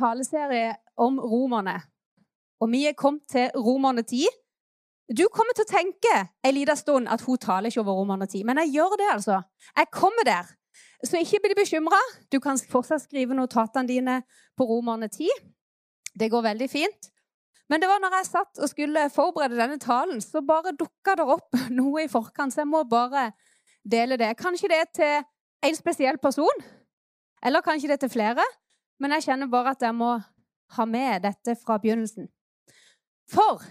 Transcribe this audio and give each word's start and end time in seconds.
taleserie 0.00 0.74
om 0.96 1.18
romerne. 1.20 1.78
Og 2.60 2.70
vi 2.72 2.84
er 2.88 2.96
kommet 2.96 3.28
til 3.30 3.50
romerne 3.56 4.02
10. 4.02 4.24
Du 5.10 5.24
kommer 5.32 5.56
til 5.56 5.66
å 5.66 5.70
tenke 5.70 6.14
en 6.44 6.54
liten 6.54 6.78
stund 6.78 7.10
at 7.10 7.22
hun 7.26 7.38
taler 7.40 7.70
ikke 7.70 7.82
over 7.82 7.98
romerne 7.98 8.28
10. 8.28 8.44
Men 8.46 8.60
jeg 8.62 8.76
gjør 8.78 8.98
det, 9.00 9.08
altså. 9.12 9.40
Jeg 9.76 9.92
kommer 9.92 10.26
der. 10.28 10.50
Så 11.04 11.18
ikke 11.18 11.40
bli 11.44 11.56
bekymra. 11.56 11.98
Du 12.32 12.38
kan 12.40 12.60
fortsatt 12.70 13.06
skrive 13.06 13.34
notatene 13.34 13.88
dine 13.88 14.20
på 14.56 14.66
romerne 14.68 15.08
10. 15.08 15.28
Det 16.20 16.28
går 16.30 16.44
veldig 16.50 16.68
fint. 16.70 17.10
Men 17.70 17.80
det 17.80 17.88
var 17.88 18.02
når 18.02 18.16
jeg 18.18 18.28
satt 18.28 18.58
og 18.58 18.68
skulle 18.68 19.06
forberede 19.14 19.58
denne 19.58 19.78
talen, 19.78 20.20
så 20.20 20.42
bare 20.42 20.74
dukka 20.76 21.14
det 21.18 21.26
opp 21.36 21.58
noe 21.78 22.04
i 22.04 22.10
forkant. 22.10 22.54
Så 22.54 22.64
jeg 22.64 22.70
må 22.70 22.82
bare 22.84 23.30
dele 23.86 24.18
det. 24.20 24.34
Kanskje 24.38 24.70
det 24.70 24.80
er 24.82 24.90
til 24.94 25.68
en 25.70 25.76
spesiell 25.76 26.18
person, 26.18 26.64
eller 27.44 27.64
kanskje 27.64 27.88
det 27.88 27.98
er 27.98 28.04
til 28.06 28.14
flere. 28.16 28.44
Men 29.00 29.16
jeg 29.16 29.30
kjenner 29.30 29.50
bare 29.50 29.74
at 29.74 29.82
jeg 29.82 29.96
må 29.96 30.14
ha 30.76 30.86
med 30.86 31.24
dette 31.24 31.56
fra 31.58 31.78
begynnelsen. 31.80 32.28
For 33.30 33.62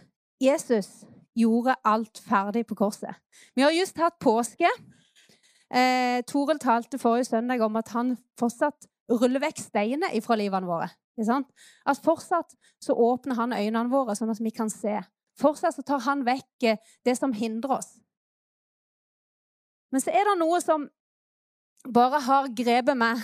Jesus 0.42 1.04
gjorde 1.38 1.76
alt 1.86 2.22
ferdig 2.26 2.66
på 2.68 2.76
korset. 2.80 3.16
Vi 3.56 3.62
har 3.62 3.76
just 3.76 3.98
hatt 4.02 4.18
påske. 4.20 4.70
Eh, 5.70 6.24
Toril 6.28 6.60
talte 6.60 7.00
forrige 7.00 7.30
søndag 7.30 7.62
om 7.62 7.76
at 7.76 7.92
han 7.94 8.16
fortsatt 8.40 8.90
ruller 9.10 9.42
vekk 9.44 9.62
steiner 9.62 10.16
fra 10.26 10.38
livene 10.40 10.68
våre. 10.68 10.90
At 11.20 12.02
fortsatt 12.04 12.56
så 12.82 12.96
åpner 12.96 13.36
han 13.36 13.54
øynene 13.54 13.92
våre, 13.92 14.16
sånn 14.16 14.32
at 14.32 14.40
vi 14.42 14.54
kan 14.56 14.72
se. 14.72 14.98
Fortsatt 15.40 15.76
så 15.76 15.84
tar 15.86 16.04
han 16.08 16.24
vekk 16.28 16.68
eh, 16.68 16.80
det 17.06 17.18
som 17.20 17.36
hindrer 17.36 17.80
oss. 17.80 17.98
Men 19.92 20.02
så 20.02 20.14
er 20.14 20.26
det 20.28 20.40
noe 20.40 20.60
som 20.62 20.88
bare 21.90 22.22
har 22.22 22.50
grepet 22.56 22.98
meg 22.98 23.22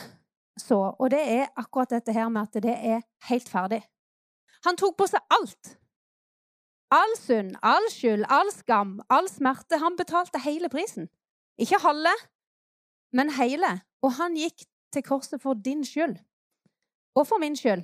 så, 0.60 0.78
og 1.00 1.10
det 1.12 1.20
er 1.20 1.52
akkurat 1.60 1.92
dette 1.92 2.14
her 2.16 2.30
med 2.32 2.48
at 2.48 2.64
det 2.64 2.76
er 2.76 3.02
helt 3.30 3.50
ferdig. 3.50 3.82
Han 4.66 4.78
tok 4.80 4.96
på 4.98 5.08
seg 5.10 5.24
alt. 5.36 5.76
All 6.96 7.16
synd, 7.20 7.58
all 7.66 7.90
skyld, 7.92 8.24
all 8.32 8.52
skam, 8.54 9.00
all 9.10 9.28
smerte. 9.30 9.82
Han 9.82 9.98
betalte 10.00 10.40
hele 10.46 10.70
prisen. 10.72 11.10
Ikke 11.60 11.82
halve, 11.84 12.14
men 13.12 13.34
hele. 13.36 13.82
Og 14.06 14.16
han 14.20 14.38
gikk 14.40 14.64
til 14.94 15.04
korset 15.04 15.42
for 15.44 15.60
din 15.60 15.84
skyld. 15.86 16.16
Og 17.16 17.28
for 17.28 17.42
min 17.42 17.56
skyld. 17.56 17.84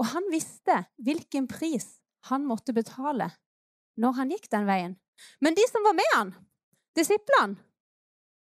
Og 0.00 0.08
han 0.12 0.28
visste 0.32 0.84
hvilken 1.00 1.48
pris 1.48 1.98
han 2.28 2.46
måtte 2.48 2.74
betale 2.76 3.30
når 4.00 4.16
han 4.16 4.32
gikk 4.32 4.48
den 4.52 4.66
veien. 4.66 4.96
Men 5.44 5.54
de 5.54 5.64
som 5.68 5.84
var 5.84 5.94
med 5.96 6.14
han, 6.14 6.32
disiplene, 6.96 7.60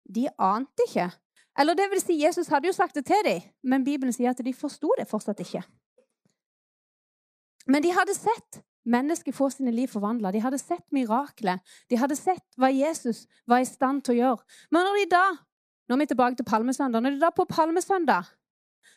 de 0.08 0.28
ante 0.38 0.86
ikke 0.88 1.10
eller 1.58 1.74
det 1.74 1.88
vil 1.90 2.00
si, 2.02 2.18
Jesus 2.20 2.50
hadde 2.52 2.68
jo 2.68 2.76
sagt 2.76 2.94
det 2.94 3.06
til 3.08 3.24
dem, 3.24 3.42
men 3.64 3.84
Bibelen 3.84 4.12
sier 4.12 4.30
at 4.30 4.44
de 4.44 4.54
forsto 4.54 4.92
det 4.98 5.08
fortsatt 5.08 5.40
ikke. 5.40 5.62
Men 7.66 7.82
de 7.82 7.92
hadde 7.96 8.14
sett 8.14 8.60
mennesker 8.86 9.34
få 9.34 9.48
sine 9.50 9.72
liv 9.74 9.88
forvandla. 9.90 10.30
De 10.30 10.40
hadde 10.40 10.58
sett 10.58 10.84
miraklet. 10.94 11.62
De 11.90 11.98
hadde 11.98 12.16
sett 12.16 12.44
hva 12.60 12.70
Jesus 12.70 13.24
var 13.46 13.64
i 13.64 13.66
stand 13.66 14.04
til 14.06 14.14
å 14.14 14.18
gjøre. 14.20 14.58
Men 14.70 14.86
når 14.86 15.00
de 15.00 15.08
da 15.16 15.24
nå 15.86 15.94
er 15.94 16.02
vi 16.02 16.08
tilbake 16.10 16.38
til 16.38 16.46
palmesøndag, 16.46 17.02
når 17.02 17.14
de 17.14 17.22
da 17.22 17.30
på 17.30 17.46
palmesøndag 17.46 18.26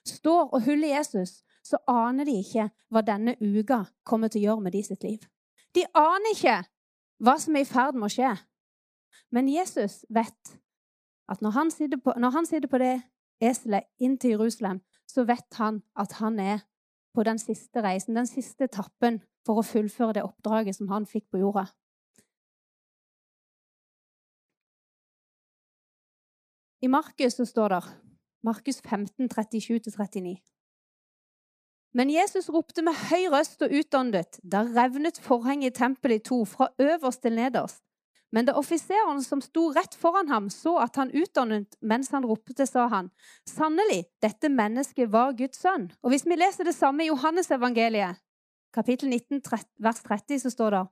står 0.06 0.50
og 0.50 0.64
huller 0.66 0.96
Jesus, 0.96 1.44
så 1.64 1.78
aner 1.88 2.26
de 2.26 2.40
ikke 2.42 2.70
hva 2.90 3.04
denne 3.06 3.36
uka 3.42 3.84
kommer 4.04 4.32
til 4.32 4.42
å 4.42 4.46
gjøre 4.48 4.66
med 4.66 4.74
de 4.74 4.82
sitt 4.88 5.04
liv. 5.06 5.20
De 5.76 5.84
aner 5.94 6.34
ikke 6.34 6.56
hva 7.22 7.36
som 7.42 7.56
er 7.56 7.66
i 7.66 7.70
ferd 7.70 7.98
med 7.98 8.10
å 8.10 8.14
skje. 8.14 8.32
Men 9.30 9.52
Jesus 9.52 10.02
vet 10.10 10.56
at 11.30 11.42
når 11.42 11.56
han 11.56 11.72
sitter 11.72 12.02
på, 12.02 12.14
han 12.18 12.46
sitter 12.46 12.70
på 12.70 12.82
det 12.82 12.96
eselet 13.42 13.88
inn 14.02 14.18
til 14.18 14.36
Jerusalem, 14.36 14.82
så 15.08 15.26
vet 15.30 15.60
han 15.62 15.82
at 15.96 16.18
han 16.20 16.40
er 16.40 16.66
på 17.16 17.24
den 17.24 17.40
siste 17.40 17.82
reisen, 17.84 18.16
den 18.16 18.28
siste 18.28 18.70
etappen, 18.70 19.22
for 19.46 19.62
å 19.62 19.66
fullføre 19.66 20.20
det 20.20 20.26
oppdraget 20.26 20.78
som 20.78 20.92
han 20.92 21.08
fikk 21.10 21.30
på 21.32 21.42
jorda. 21.42 21.66
I 26.82 26.88
Markus 26.88 27.36
så 27.36 27.46
står 27.48 27.74
det 27.74 27.82
Markus 28.44 28.82
15, 28.82 29.28
37-39. 29.28 30.38
Men 31.98 32.12
Jesus 32.14 32.48
ropte 32.54 32.84
med 32.86 32.96
høy 33.10 33.26
røst 33.34 33.64
og 33.66 33.74
utåndet. 33.74 34.38
Da 34.44 34.62
revnet 34.64 35.20
forhenget 35.20 35.74
i 35.74 35.80
tempelet 35.80 36.22
i 36.22 36.28
to, 36.30 36.44
fra 36.46 36.70
øverst 36.80 37.22
til 37.26 37.36
nederst. 37.36 37.82
Men 38.32 38.46
da 38.46 38.54
offiseren 38.60 39.24
som 39.26 39.42
sto 39.42 39.72
rett 39.74 39.96
foran 39.98 40.30
ham, 40.30 40.50
så 40.54 40.76
at 40.84 41.00
han 41.02 41.10
utdannet 41.18 41.78
mens 41.82 42.12
han 42.14 42.28
ropte, 42.30 42.66
sa 42.70 42.86
han, 42.92 43.10
sannelig, 43.50 44.04
dette 44.22 44.52
mennesket 44.54 45.10
var 45.10 45.34
Guds 45.38 45.62
sønn. 45.64 45.90
Og 46.04 46.14
hvis 46.14 46.28
vi 46.30 46.38
leser 46.38 46.70
det 46.70 46.76
samme 46.78 47.06
i 47.06 47.10
Johannesevangeliet, 47.10 48.22
kapittel 48.76 49.10
19, 49.10 49.42
vers 49.82 50.02
30, 50.06 50.44
så 50.46 50.54
står 50.54 50.78
det 50.78 50.86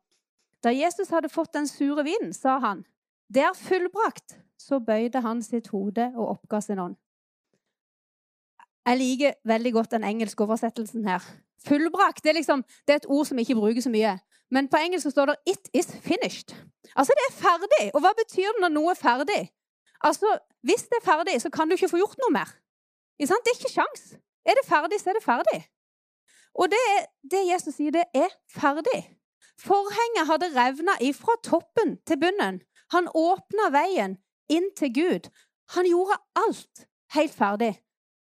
Da 0.66 0.74
Jesus 0.74 1.14
hadde 1.14 1.30
fått 1.30 1.54
den 1.54 1.70
sure 1.70 2.04
vinen, 2.04 2.34
sa 2.34 2.58
han, 2.64 2.86
det 3.30 3.44
er 3.46 3.58
fullbrakt. 3.58 4.40
Så 4.58 4.80
bøyde 4.82 5.22
han 5.22 5.44
sitt 5.46 5.68
hode 5.70 6.08
og 6.16 6.32
oppga 6.32 6.60
sin 6.66 6.80
ånd. 6.82 6.96
Jeg 8.88 8.98
liker 8.98 9.36
veldig 9.46 9.74
godt 9.76 9.92
den 9.92 10.08
engelske 10.08 10.44
oversettelsen 10.44 11.06
her. 11.06 11.22
Fullbrakt 11.68 12.24
det 12.24 12.32
er, 12.32 12.38
liksom, 12.40 12.64
det 12.88 12.94
er 12.96 13.02
et 13.02 13.10
ord 13.12 13.28
som 13.30 13.38
ikke 13.38 13.58
brukes 13.60 13.86
så 13.86 13.92
mye. 13.94 14.16
Men 14.52 14.70
på 14.72 14.78
engelsk 14.78 15.12
står 15.12 15.26
det 15.26 15.36
'it 15.50 15.66
is 15.74 15.88
finished'. 16.10 16.54
Altså, 16.96 17.14
det 17.18 17.26
er 17.30 17.40
ferdig. 17.46 17.86
Og 17.96 18.00
hva 18.00 18.12
betyr 18.22 18.50
det 18.54 18.62
når 18.62 18.72
noe 18.78 18.92
er 18.92 19.00
ferdig? 19.08 19.44
Altså, 20.04 20.40
Hvis 20.68 20.84
det 20.92 20.98
er 21.02 21.06
ferdig, 21.12 21.42
så 21.42 21.50
kan 21.50 21.68
du 21.68 21.74
ikke 21.74 21.90
få 21.90 21.98
gjort 21.98 22.18
noe 22.18 22.32
mer. 22.32 22.50
Det 23.20 23.32
er 23.32 23.56
ikke 23.56 23.76
sjans. 23.78 24.02
Er 24.46 24.54
det 24.58 24.66
ferdig, 24.66 25.00
så 25.00 25.10
er 25.10 25.14
det 25.14 25.24
ferdig. 25.24 25.60
Og 26.56 26.66
det, 26.74 26.86
det 27.32 27.48
Jesus 27.54 27.76
sier, 27.76 27.92
det 27.92 28.04
er 28.14 28.32
ferdig. 28.50 29.02
Forhenget 29.60 30.28
hadde 30.30 30.54
revna 30.60 30.94
ifra 31.02 31.34
toppen 31.44 31.98
til 32.08 32.20
bunnen. 32.20 32.62
Han 32.94 33.10
åpna 33.16 33.70
veien 33.74 34.18
inn 34.50 34.70
til 34.78 34.94
Gud. 34.94 35.30
Han 35.76 35.86
gjorde 35.86 36.18
alt 36.36 36.88
helt 37.16 37.34
ferdig. 37.34 37.74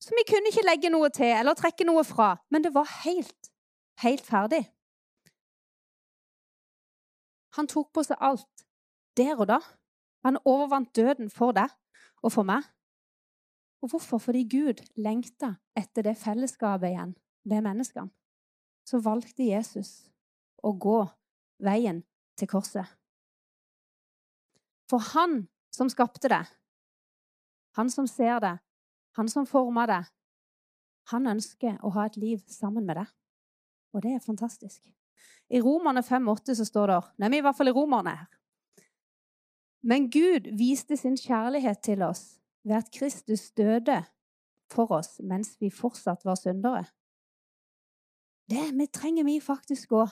Så 0.00 0.10
vi 0.18 0.24
kunne 0.28 0.50
ikke 0.50 0.66
legge 0.68 0.92
noe 0.92 1.08
til 1.08 1.32
eller 1.32 1.56
trekke 1.56 1.86
noe 1.88 2.04
fra. 2.04 2.34
Men 2.50 2.64
det 2.64 2.74
var 2.74 2.88
helt, 3.04 3.50
helt 4.04 4.26
ferdig. 4.26 4.64
Han 7.56 7.68
tok 7.70 7.92
på 7.94 8.02
seg 8.06 8.20
alt 8.20 8.66
der 9.18 9.38
og 9.38 9.48
da. 9.50 9.60
Han 10.26 10.40
overvant 10.44 10.94
døden 10.96 11.30
for 11.30 11.54
deg 11.56 11.70
og 12.24 12.32
for 12.32 12.46
meg. 12.48 12.64
Og 13.84 13.92
hvorfor? 13.92 14.18
Fordi 14.18 14.46
Gud 14.48 14.80
lengta 14.96 15.54
etter 15.76 16.06
det 16.06 16.16
fellesskapet 16.16 16.94
igjen 16.94 17.14
med 17.44 17.66
menneskene. 17.66 18.10
Så 18.84 19.00
valgte 19.04 19.44
Jesus 19.44 20.08
å 20.64 20.72
gå 20.72 21.04
veien 21.64 22.02
til 22.38 22.48
korset. 22.48 22.88
For 24.88 25.00
han 25.12 25.46
som 25.72 25.88
skapte 25.92 26.28
det, 26.28 26.42
han 27.76 27.90
som 27.90 28.06
ser 28.06 28.40
det, 28.40 28.56
han 29.16 29.28
som 29.28 29.46
forma 29.46 29.86
det, 29.90 30.02
han 31.12 31.28
ønsker 31.28 31.78
å 31.84 31.92
ha 31.96 32.06
et 32.08 32.16
liv 32.20 32.42
sammen 32.48 32.86
med 32.86 33.00
deg. 33.00 33.08
Og 33.94 34.02
det 34.02 34.16
er 34.16 34.22
fantastisk. 34.22 34.82
I 35.50 35.60
Romerne 35.62 36.02
5,8 36.02 36.56
så 36.58 36.66
står 36.66 36.90
det 36.90 37.00
Nei, 37.22 37.30
vi 37.30 37.38
i 37.38 37.44
hvert 37.44 37.56
fall 37.56 37.70
i 37.70 37.76
Romerne 37.76 38.16
her. 38.18 38.26
Men 39.84 40.08
Gud 40.10 40.48
viste 40.58 40.96
sin 40.96 41.16
kjærlighet 41.20 41.82
til 41.84 42.02
oss 42.02 42.40
ved 42.64 42.78
at 42.80 42.90
Kristus 42.92 43.50
døde 43.52 44.00
for 44.72 44.90
oss 44.96 45.18
mens 45.20 45.54
vi 45.60 45.70
fortsatt 45.70 46.24
var 46.24 46.40
syndere. 46.40 46.86
Det 48.50 48.70
vi 48.76 48.86
trenger 48.92 49.28
vi 49.28 49.38
faktisk 49.44 49.92
å 49.92 50.06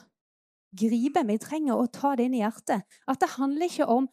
gripe. 0.76 1.24
Vi 1.28 1.38
trenger 1.40 1.80
å 1.80 1.88
ta 1.88 2.12
det 2.16 2.28
inn 2.28 2.36
i 2.36 2.44
hjertet. 2.44 2.84
At 3.08 3.20
det 3.20 3.32
handler 3.38 3.68
ikke 3.68 3.88
om 3.88 4.08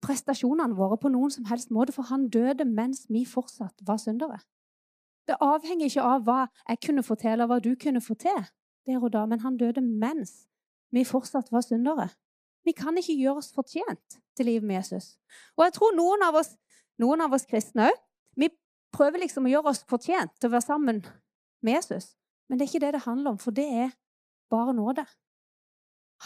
prestasjonene 0.00 0.78
våre 0.78 0.96
på 0.98 1.10
noen 1.12 1.34
som 1.34 1.46
helst 1.50 1.74
måte, 1.74 1.92
for 1.92 2.08
han 2.08 2.30
døde 2.32 2.64
mens 2.64 3.04
vi 3.10 3.26
fortsatt 3.28 3.84
var 3.86 4.00
syndere. 4.00 4.40
Det 5.28 5.36
avhenger 5.44 5.90
ikke 5.90 6.06
av 6.06 6.24
hva 6.26 6.40
jeg 6.64 6.80
kunne 6.86 7.04
få 7.06 7.18
til, 7.20 7.34
eller 7.34 7.50
hva 7.50 7.60
du 7.62 7.74
kunne 7.78 8.02
få 8.02 8.16
til 8.18 8.40
der 8.86 9.02
og 9.02 9.12
da, 9.12 9.26
men 9.26 9.40
han 9.40 9.56
døde 9.56 9.80
mens 9.80 10.46
vi 10.90 11.04
fortsatt 11.04 11.52
var 11.52 11.60
syndere. 11.60 12.08
Vi 12.64 12.72
kan 12.76 12.98
ikke 12.98 13.16
gjøre 13.16 13.40
oss 13.40 13.52
fortjent 13.54 14.20
til 14.36 14.46
livet 14.46 14.66
med 14.66 14.80
Jesus. 14.80 15.16
Og 15.56 15.64
jeg 15.64 15.72
tror 15.76 15.96
noen 15.96 16.22
av 16.26 16.36
oss, 16.40 16.54
noen 17.00 17.22
av 17.24 17.32
oss 17.32 17.48
kristne 17.48 17.88
òg, 17.88 17.98
vi 18.36 18.50
prøver 18.92 19.22
liksom 19.22 19.46
å 19.46 19.52
gjøre 19.52 19.72
oss 19.72 19.84
fortjent 19.88 20.34
til 20.38 20.50
å 20.50 20.54
være 20.56 20.66
sammen 20.66 21.02
med 21.64 21.78
Jesus. 21.78 22.14
Men 22.48 22.58
det 22.58 22.66
er 22.66 22.72
ikke 22.72 22.84
det 22.86 22.94
det 22.98 23.06
handler 23.06 23.34
om, 23.34 23.38
for 23.40 23.54
det 23.54 23.66
er 23.86 23.92
bare 24.50 24.74
nåde. 24.74 25.06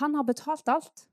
Han 0.00 0.14
har 0.18 0.26
betalt 0.26 0.68
alt. 0.68 1.06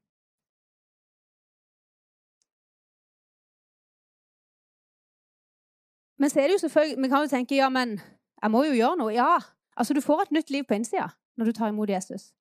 Men 6.17 6.29
så 6.29 6.39
er 6.39 6.47
det 6.47 6.53
jo 6.53 6.65
selvfølgelig, 6.65 7.01
vi 7.01 7.09
kan 7.09 7.23
jo 7.25 7.29
tenke 7.29 7.57
ja, 7.57 7.69
men 7.69 7.97
jeg 8.41 8.53
må 8.53 8.63
jo 8.63 8.77
gjøre 8.77 8.97
noe. 8.97 9.13
Ja, 9.13 9.39
altså 9.75 9.94
Du 9.94 10.01
får 10.01 10.21
et 10.21 10.37
nytt 10.37 10.53
liv 10.53 10.63
på 10.69 10.77
innsida 10.77 11.09
når 11.38 11.50
du 11.50 11.51
tar 11.57 11.72
imot 11.72 11.89
Jesus. 11.89 12.31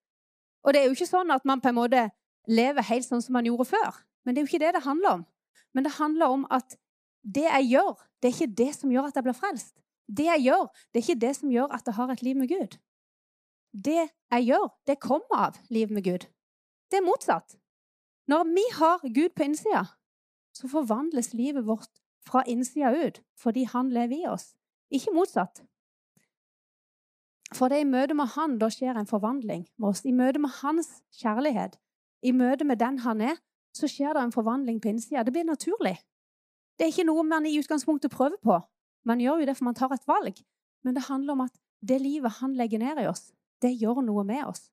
Og 0.63 0.75
det 0.75 0.83
er 0.83 0.89
jo 0.89 0.97
ikke 0.97 1.09
sånn 1.09 1.31
at 1.33 1.47
man 1.49 1.63
på 1.63 1.71
en 1.71 1.79
måte 1.79 2.09
lever 2.51 2.87
helt 2.91 3.07
sånn 3.07 3.23
som 3.25 3.37
man 3.37 3.47
gjorde 3.49 3.69
før. 3.71 4.01
Men 4.25 4.35
det 4.35 4.41
er 4.41 4.47
jo 4.47 4.51
ikke 4.51 4.65
det 4.65 4.75
det 4.77 4.87
handler 4.87 5.21
om. 5.21 5.27
Men 5.75 5.87
det 5.87 5.97
handler 5.97 6.35
om 6.35 6.47
at 6.51 6.77
det 7.23 7.47
jeg 7.47 7.69
gjør, 7.75 7.95
det 8.21 8.29
er 8.29 8.37
ikke 8.37 8.57
det 8.59 8.71
som 8.77 8.93
gjør 8.93 9.09
at 9.09 9.17
jeg 9.17 9.27
blir 9.27 9.37
frelst. 9.37 9.75
Det 10.11 10.27
jeg 10.27 10.45
gjør, 10.49 10.67
det 10.91 11.01
er 11.01 11.07
ikke 11.07 11.23
det 11.27 11.35
som 11.37 11.53
gjør 11.53 11.73
at 11.77 11.87
jeg 11.87 11.95
har 11.95 12.13
et 12.13 12.23
liv 12.27 12.37
med 12.37 12.51
Gud. 12.51 12.77
Det 13.71 14.03
jeg 14.09 14.47
gjør, 14.49 14.67
det 14.87 15.01
kommer 15.01 15.47
av 15.47 15.59
liv 15.71 15.93
med 15.93 16.05
Gud. 16.05 16.27
Det 16.91 16.99
er 16.99 17.07
motsatt. 17.07 17.57
Når 18.27 18.45
vi 18.51 18.65
har 18.75 18.99
Gud 19.15 19.31
på 19.37 19.47
innsida, 19.47 19.85
så 20.55 20.69
forvandles 20.69 21.33
livet 21.35 21.67
vårt 21.67 22.01
fra 22.27 22.43
innsida 22.47 22.91
ut 23.07 23.23
fordi 23.39 23.65
Han 23.65 23.91
lever 23.91 24.17
i 24.17 24.27
oss. 24.29 24.55
Ikke 24.91 25.15
motsatt. 25.15 25.63
For 27.55 27.71
det 27.71 27.81
er 27.81 27.85
i 27.85 27.91
møte 27.91 28.15
med 28.15 28.31
Han 28.37 28.59
da 28.61 28.69
skjer 28.71 28.99
en 28.99 29.09
forvandling 29.11 29.65
med 29.79 29.89
oss. 29.89 30.05
I 30.07 30.15
møte 30.15 30.39
med 30.39 30.53
Hans 30.61 31.01
kjærlighet, 31.19 31.79
i 32.23 32.33
møte 32.33 32.65
med 32.65 32.79
den 32.79 33.01
Han 33.03 33.21
er, 33.21 33.41
så 33.75 33.89
skjer 33.91 34.15
det 34.15 34.23
en 34.23 34.35
forvandling 34.35 34.81
på 34.83 34.91
innsida. 34.93 35.25
Det 35.25 35.35
blir 35.35 35.47
naturlig. 35.47 35.97
Det 36.79 36.87
er 36.87 36.93
ikke 36.95 37.09
noe 37.09 37.25
man 37.27 37.47
i 37.47 37.57
utgangspunktet 37.59 38.13
prøver 38.13 38.39
på. 38.43 38.59
Man 39.05 39.21
gjør 39.21 39.43
jo 39.43 39.49
det 39.49 39.57
for 39.59 39.69
man 39.69 39.79
tar 39.79 39.93
et 39.95 40.07
valg. 40.09 40.39
Men 40.85 40.97
det 40.97 41.09
handler 41.09 41.37
om 41.37 41.47
at 41.47 41.57
det 41.81 42.01
livet 42.01 42.39
Han 42.41 42.55
legger 42.55 42.79
ned 42.79 43.03
i 43.03 43.09
oss, 43.09 43.33
det 43.63 43.73
gjør 43.81 44.03
noe 44.05 44.25
med 44.25 44.45
oss. 44.45 44.71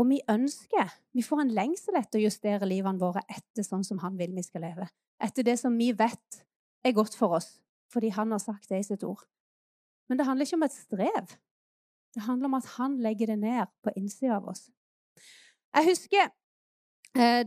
Og 0.00 0.08
vi 0.08 0.20
ønsker, 0.28 0.88
vi 1.12 1.22
får 1.24 1.42
en 1.42 1.52
lengsel 1.52 1.98
etter 1.98 2.20
å 2.20 2.24
justere 2.24 2.68
livene 2.68 3.00
våre 3.00 3.20
etter 3.28 3.66
sånn 3.66 3.84
som 3.84 4.00
Han 4.04 4.16
vil 4.20 4.32
vi 4.36 4.44
skal 4.44 4.64
leve. 4.64 4.88
Etter 5.20 5.44
det 5.44 5.58
som 5.60 5.76
vi 5.76 5.90
vet 5.92 6.40
er 6.84 6.96
godt 6.96 7.16
for 7.16 7.36
oss, 7.36 7.58
fordi 7.92 8.12
Han 8.16 8.32
har 8.32 8.40
sagt 8.40 8.70
det 8.70 8.80
i 8.80 8.86
sitt 8.86 9.04
ord. 9.04 9.26
Men 10.10 10.18
det 10.18 10.26
handler 10.26 10.46
ikke 10.46 10.58
om 10.58 10.66
et 10.66 10.74
strev. 10.74 11.30
Det 12.14 12.22
handler 12.26 12.50
om 12.50 12.58
at 12.58 12.66
Han 12.76 12.98
legger 12.98 13.30
det 13.30 13.38
ned 13.38 13.70
på 13.84 13.94
innsida 13.96 14.40
av 14.40 14.48
oss. 14.50 14.66
Jeg 15.70 15.86
husker 15.86 16.24
eh, 17.14 17.44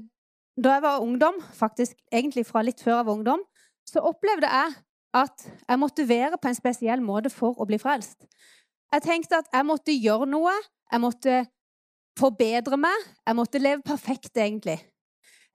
da 0.64 0.76
jeg 0.78 0.84
var 0.86 1.04
ungdom, 1.04 1.42
faktisk 1.54 1.98
egentlig 2.12 2.46
fra 2.48 2.62
litt 2.64 2.80
før 2.80 3.02
jeg 3.02 3.06
var 3.06 3.18
ungdom, 3.18 3.44
så 3.90 4.00
opplevde 4.00 4.48
jeg 4.48 4.76
at 5.14 5.48
jeg 5.68 5.80
måtte 5.80 6.08
være 6.08 6.38
på 6.42 6.48
en 6.48 6.58
spesiell 6.58 7.02
måte 7.04 7.30
for 7.34 7.60
å 7.60 7.68
bli 7.68 7.78
frelst. 7.82 8.24
Jeg 8.94 9.04
tenkte 9.04 9.42
at 9.42 9.50
jeg 9.54 9.66
måtte 9.66 9.94
gjøre 9.98 10.30
noe, 10.30 10.54
jeg 10.92 11.02
måtte 11.02 11.42
forbedre 12.20 12.78
meg, 12.78 13.08
jeg 13.28 13.36
måtte 13.36 13.62
leve 13.62 13.82
perfekt, 13.86 14.38
egentlig. 14.38 14.78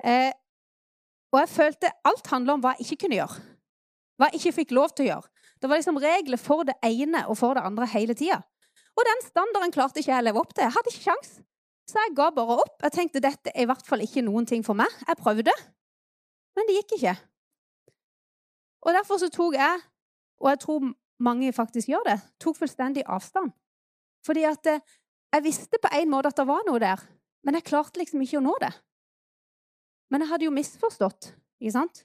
Eh, 0.04 0.32
og 1.32 1.40
jeg 1.40 1.48
følte 1.54 1.94
alt 2.04 2.30
handla 2.32 2.58
om 2.58 2.62
hva 2.64 2.74
jeg 2.76 2.86
ikke 2.86 3.06
kunne 3.06 3.20
gjøre. 3.20 3.42
Hva 4.18 4.28
jeg 4.28 4.40
ikke 4.40 4.56
fikk 4.60 4.76
lov 4.76 4.92
til 4.92 5.06
å 5.06 5.10
gjøre. 5.12 5.37
Det 5.58 5.68
var 5.70 5.80
liksom 5.80 5.98
regler 6.02 6.40
for 6.40 6.66
det 6.68 6.76
ene 6.86 7.24
og 7.26 7.38
for 7.40 7.58
det 7.58 7.64
andre 7.66 7.86
hele 7.90 8.14
tida. 8.18 8.40
Og 8.98 9.06
den 9.06 9.24
standarden 9.26 9.74
klarte 9.74 10.02
ikke 10.02 10.12
jeg 10.12 10.22
å 10.22 10.26
leve 10.26 10.42
opp 10.42 10.54
til. 10.54 10.64
Jeg 10.66 10.74
hadde 10.74 10.92
ikke 10.92 11.06
sjans. 11.06 11.34
Så 11.88 11.98
jeg 12.02 12.14
ga 12.18 12.28
bare 12.34 12.58
opp. 12.60 12.78
Jeg 12.84 12.94
tenkte 12.94 13.22
dette 13.24 13.52
er 13.54 13.64
i 13.64 13.68
hvert 13.70 13.86
fall 13.86 14.02
ikke 14.04 14.24
noen 14.26 14.46
ting 14.46 14.64
for 14.66 14.78
meg. 14.78 14.92
Jeg 15.06 15.20
prøvde, 15.20 15.54
men 16.58 16.68
det 16.68 16.80
gikk 16.80 16.96
ikke. 16.98 17.14
Og 18.86 18.94
derfor 18.94 19.20
så 19.22 19.30
tok 19.32 19.56
jeg, 19.58 19.84
og 20.42 20.50
jeg 20.52 20.60
tror 20.64 20.90
mange 21.22 21.52
faktisk 21.54 21.90
gjør 21.90 22.04
det, 22.10 22.18
tok 22.42 22.58
fullstendig 22.58 23.04
avstand. 23.06 23.50
Fordi 24.26 24.44
at 24.46 24.66
eh, 24.70 24.84
jeg 25.34 25.44
visste 25.44 25.80
på 25.82 25.90
en 25.94 26.10
måte 26.10 26.30
at 26.30 26.38
det 26.38 26.46
var 26.48 26.62
noe 26.66 26.82
der, 26.82 27.02
men 27.46 27.58
jeg 27.58 27.66
klarte 27.70 28.00
liksom 28.00 28.22
ikke 28.22 28.38
å 28.40 28.44
nå 28.44 28.54
det. 28.62 28.70
Men 30.12 30.24
jeg 30.24 30.30
hadde 30.32 30.46
jo 30.46 30.54
misforstått, 30.54 31.32
ikke 31.60 31.74
sant? 31.74 32.04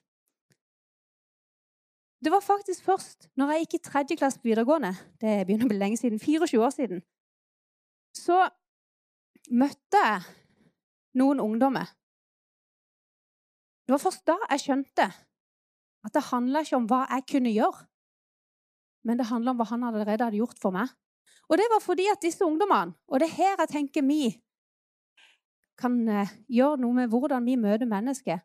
Det 2.23 2.31
var 2.31 2.39
faktisk 2.39 2.85
først 2.85 3.27
når 3.35 3.51
jeg 3.51 3.65
gikk 3.65 3.73
i 3.75 3.83
tredje 3.83 4.15
klasse 4.15 4.39
på 4.39 4.47
videregående, 4.47 4.93
det 5.19 5.41
begynner 5.43 5.67
å 5.67 5.71
bli 5.73 5.79
lenge 5.81 5.99
siden, 5.99 6.21
24 6.21 6.61
år 6.63 6.71
siden, 6.71 7.01
så 8.15 8.37
møtte 9.51 9.99
jeg 9.99 10.21
noen 11.19 11.41
ungdommer. 11.43 11.89
Det 13.83 13.91
var 13.91 13.99
først 13.99 14.23
da 14.29 14.37
jeg 14.53 14.63
skjønte 14.63 15.09
at 16.03 16.15
det 16.15 16.23
handla 16.29 16.63
ikke 16.63 16.79
om 16.79 16.87
hva 16.87 17.01
jeg 17.09 17.27
kunne 17.33 17.51
gjøre, 17.51 17.83
men 19.03 19.19
det 19.19 19.27
handla 19.27 19.51
om 19.51 19.59
hva 19.59 19.67
han 19.73 19.83
allerede 19.89 20.23
hadde 20.23 20.39
gjort 20.39 20.61
for 20.63 20.75
meg. 20.75 20.87
Og 21.51 21.59
det 21.59 21.67
var 21.73 21.83
fordi 21.83 22.07
at 22.07 22.23
disse 22.23 22.45
ungdommene, 22.45 22.95
og 23.07 23.19
det 23.19 23.27
er 23.27 23.35
her 23.35 23.63
jeg 23.65 23.71
tenker 23.73 24.07
vi 24.07 24.31
kan 25.79 25.97
eh, 26.07 26.31
gjøre 26.47 26.79
noe 26.79 26.95
med 27.01 27.11
hvordan 27.11 27.43
vi 27.43 27.57
møter 27.59 27.89
mennesker 27.89 28.39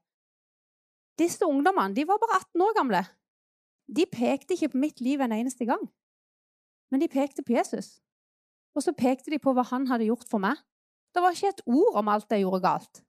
Disse 1.19 1.47
ungdommene 1.47 1.95
de 1.95 2.05
var 2.07 2.19
bare 2.23 2.39
18 2.39 2.63
år 2.63 2.75
gamle. 2.77 3.01
De 3.89 4.05
pekte 4.07 4.55
ikke 4.55 4.75
på 4.75 4.83
mitt 4.83 5.01
liv 5.01 5.21
en 5.21 5.33
eneste 5.33 5.65
gang, 5.69 5.83
men 6.93 7.01
de 7.01 7.09
pekte 7.09 7.43
på 7.43 7.57
Jesus. 7.57 7.99
Og 8.77 8.85
så 8.85 8.93
pekte 8.93 9.33
de 9.33 9.41
på 9.41 9.53
hva 9.57 9.65
han 9.71 9.89
hadde 9.89 10.09
gjort 10.09 10.29
for 10.29 10.43
meg. 10.43 10.57
Det 11.15 11.23
var 11.25 11.35
ikke 11.35 11.53
et 11.55 11.63
ord 11.67 11.97
om 11.99 12.11
alt 12.13 12.33
jeg 12.33 12.45
gjorde 12.45 12.65
galt. 12.65 13.01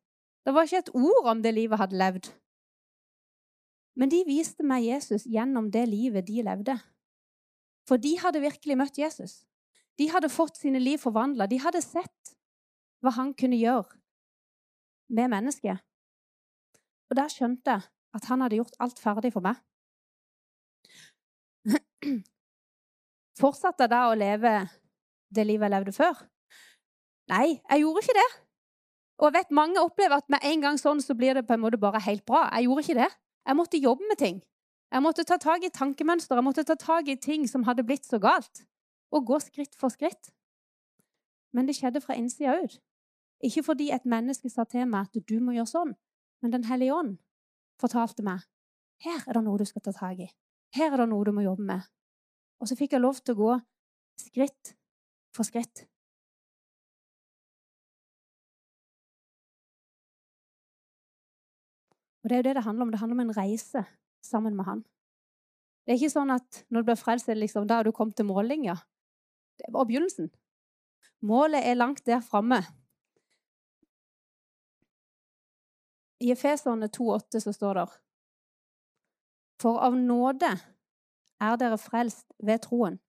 Det 0.47 0.53
var 0.55 0.65
ikke 0.65 0.83
et 0.85 0.93
ord 0.95 1.27
om 1.29 1.43
det 1.43 1.53
livet 1.53 1.75
jeg 1.75 1.83
hadde 1.83 1.99
levd. 1.99 2.29
Men 3.99 4.11
de 4.11 4.23
viste 4.25 4.63
meg 4.63 4.87
Jesus 4.87 5.27
gjennom 5.27 5.67
det 5.71 5.83
livet 5.91 6.27
de 6.27 6.43
levde. 6.47 6.77
For 7.87 7.99
de 7.99 8.15
hadde 8.21 8.41
virkelig 8.43 8.77
møtt 8.79 8.99
Jesus. 9.01 9.43
De 9.99 10.07
hadde 10.09 10.31
fått 10.31 10.57
sine 10.57 10.79
liv 10.79 11.01
forvandla. 11.01 11.49
De 11.51 11.59
hadde 11.59 11.83
sett 11.83 12.35
hva 13.03 13.11
han 13.17 13.33
kunne 13.35 13.59
gjøre 13.59 13.99
med 15.11 15.31
mennesket. 15.33 15.83
Og 17.09 17.17
der 17.19 17.31
skjønte 17.33 17.75
jeg 17.75 17.89
at 18.15 18.29
han 18.29 18.41
hadde 18.45 18.59
gjort 18.61 18.77
alt 18.79 19.01
ferdig 19.01 19.33
for 19.35 19.43
meg. 19.43 19.59
Fortsatte 23.39 23.85
jeg 23.85 23.91
da 23.91 24.03
å 24.09 24.17
leve 24.17 24.53
det 25.35 25.45
livet 25.47 25.67
jeg 25.67 25.75
levde 25.75 25.95
før? 25.95 26.21
Nei, 27.29 27.59
jeg 27.59 27.83
gjorde 27.83 28.03
ikke 28.03 28.17
det. 28.17 28.29
Og 29.19 29.27
jeg 29.27 29.35
vet 29.35 29.51
mange 29.55 29.81
opplever 29.83 30.17
at 30.17 30.29
med 30.31 30.45
en 30.47 30.63
gang 30.63 30.79
sånn 30.79 31.01
så 31.03 31.15
blir 31.17 31.35
det 31.37 31.45
på 31.47 31.55
en 31.55 31.63
måte 31.63 31.79
bare 31.81 32.01
helt 32.05 32.25
bra. 32.27 32.47
Jeg 32.55 32.67
gjorde 32.69 32.85
ikke 32.85 32.99
det. 33.01 33.09
Jeg 33.49 33.59
måtte 33.59 33.81
jobbe 33.81 34.07
med 34.09 34.19
ting. 34.21 34.41
Jeg 34.89 35.05
måtte 35.05 35.25
ta 35.27 35.37
tak 35.37 35.63
i 35.63 35.69
tankemønster, 35.69 36.39
jeg 36.39 36.45
måtte 36.47 36.65
ta 36.65 36.73
tak 36.79 37.09
i 37.11 37.17
ting 37.21 37.45
som 37.47 37.67
hadde 37.67 37.85
blitt 37.85 38.07
så 38.09 38.17
galt, 38.17 38.63
og 39.13 39.27
gå 39.27 39.37
skritt 39.43 39.75
for 39.77 39.93
skritt. 39.93 40.31
Men 41.53 41.69
det 41.69 41.75
skjedde 41.77 42.01
fra 42.01 42.17
innsida 42.17 42.55
ut. 42.63 42.79
Ikke 43.45 43.63
fordi 43.63 43.91
et 43.93 44.07
menneske 44.09 44.49
sa 44.49 44.65
til 44.65 44.87
meg 44.89 45.05
at 45.05 45.29
du 45.29 45.37
må 45.39 45.53
gjøre 45.53 45.69
sånn, 45.69 45.93
men 46.41 46.51
Den 46.51 46.65
hellige 46.65 46.95
ånd 46.95 47.17
fortalte 47.79 48.23
meg 48.25 48.47
her 49.03 49.21
er 49.27 49.37
det 49.37 49.43
noe 49.45 49.59
du 49.59 49.65
skal 49.67 49.83
ta 49.83 49.93
tak 49.95 50.19
i. 50.19 50.27
Her 50.75 50.93
er 50.93 51.01
det 51.01 51.09
noe 51.09 51.25
du 51.25 51.31
må 51.33 51.45
jobbe 51.45 51.65
med. 51.65 51.85
Og 52.59 52.69
så 52.69 52.77
fikk 52.77 52.93
jeg 52.95 53.03
lov 53.03 53.21
til 53.23 53.35
å 53.35 53.39
gå 53.39 53.53
skritt 54.19 54.73
for 55.35 55.47
skritt. 55.47 55.85
Og 62.19 62.29
det 62.29 62.35
er 62.35 62.41
jo 62.41 62.47
det 62.49 62.55
det 62.59 62.65
handler 62.65 62.85
om. 62.85 62.91
Det 62.91 62.99
handler 62.99 63.17
om 63.17 63.25
en 63.27 63.37
reise 63.37 63.85
sammen 64.25 64.55
med 64.55 64.67
han. 64.67 64.83
Det 65.85 65.95
er 65.95 66.01
ikke 66.01 66.13
sånn 66.13 66.33
at 66.35 66.63
når 66.69 66.83
du 66.83 66.89
blir 66.91 66.99
frelst, 66.99 67.31
liksom, 67.31 67.65
da 67.65 67.79
har 67.79 67.87
du 67.87 67.95
kommet 67.95 68.17
til 68.19 68.27
mållinja. 68.29 68.75
Det 69.57 69.71
bare 69.73 69.87
begynnelsen. 69.89 70.29
Målet 71.25 71.65
er 71.65 71.79
langt 71.79 72.05
der 72.05 72.21
framme. 72.23 72.61
I 76.19 76.33
Efeserne 76.35 76.91
2,8 76.91 77.41
så 77.41 77.53
står 77.55 77.79
det 77.79 77.87
For 79.59 79.79
av 79.83 79.95
nåde 79.97 80.51
er 81.39 81.57
dere 81.59 81.77
frelst 81.79 82.31
ved 82.39 82.63
troen. 82.63 82.99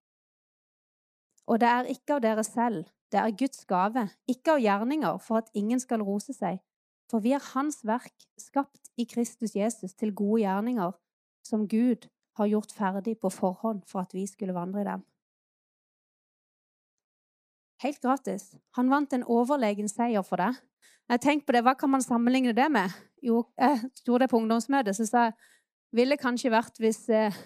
Og 1.47 1.61
det 1.63 1.69
er 1.69 1.91
ikke 1.91 2.17
av 2.17 2.25
dere 2.25 2.45
selv, 2.47 2.87
det 3.11 3.19
er 3.19 3.35
Guds 3.35 3.65
gave, 3.67 4.07
ikke 4.31 4.55
av 4.55 4.63
gjerninger, 4.63 5.19
for 5.19 5.43
at 5.43 5.51
ingen 5.55 5.81
skal 5.83 6.03
rose 6.07 6.35
seg. 6.35 6.61
For 7.11 7.23
vi 7.23 7.35
er 7.35 7.43
Hans 7.55 7.81
verk, 7.87 8.15
skapt 8.39 8.93
i 8.99 9.07
Kristus 9.11 9.57
Jesus 9.59 9.97
til 9.99 10.15
gode 10.15 10.45
gjerninger, 10.45 10.93
som 11.43 11.67
Gud 11.69 12.07
har 12.39 12.51
gjort 12.51 12.73
ferdig 12.73 13.17
på 13.19 13.31
forhånd 13.35 13.83
for 13.91 14.05
at 14.05 14.15
vi 14.15 14.27
skulle 14.31 14.55
vandre 14.55 14.85
i 14.85 14.87
dem. 14.87 15.03
Helt 17.83 18.01
gratis. 18.03 18.55
Han 18.77 18.91
vant 18.93 19.13
en 19.17 19.25
overlegen 19.25 19.89
seier 19.89 20.23
for 20.23 20.39
det. 20.39 20.53
Jeg 21.11 21.21
tenkte 21.25 21.47
på 21.49 21.57
det, 21.57 21.65
Hva 21.67 21.75
kan 21.75 21.91
man 21.91 22.05
sammenligne 22.05 22.53
det 22.55 22.69
med? 22.71 22.93
Jo, 23.23 23.45
jeg 23.59 23.91
gjorde 24.07 24.23
det 24.25 24.31
på 24.31 24.37
ungdomsmøtet, 24.37 24.97
så 24.97 25.07
sa 25.07 25.25
jeg 25.29 25.35
ville 25.97 26.19
kanskje 26.21 26.53
vært 26.53 26.79
hvis 26.83 27.03
eh, 27.15 27.37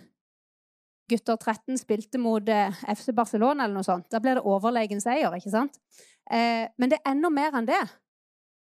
gutter 1.11 1.37
13 1.37 1.79
spilte 1.81 2.21
mot 2.21 2.49
eh, 2.49 2.83
FC 2.95 3.13
Barcelona 3.17 3.67
eller 3.67 3.79
noe 3.79 3.87
sånt. 3.87 4.09
Da 4.13 4.21
blir 4.23 4.39
det 4.39 4.47
overlegen 4.49 5.03
seier, 5.05 5.35
ikke 5.37 5.53
sant? 5.53 5.79
Eh, 6.31 6.67
men 6.81 6.93
det 6.93 7.01
er 7.01 7.15
enda 7.15 7.31
mer 7.33 7.57
enn 7.59 7.69
det. 7.69 7.83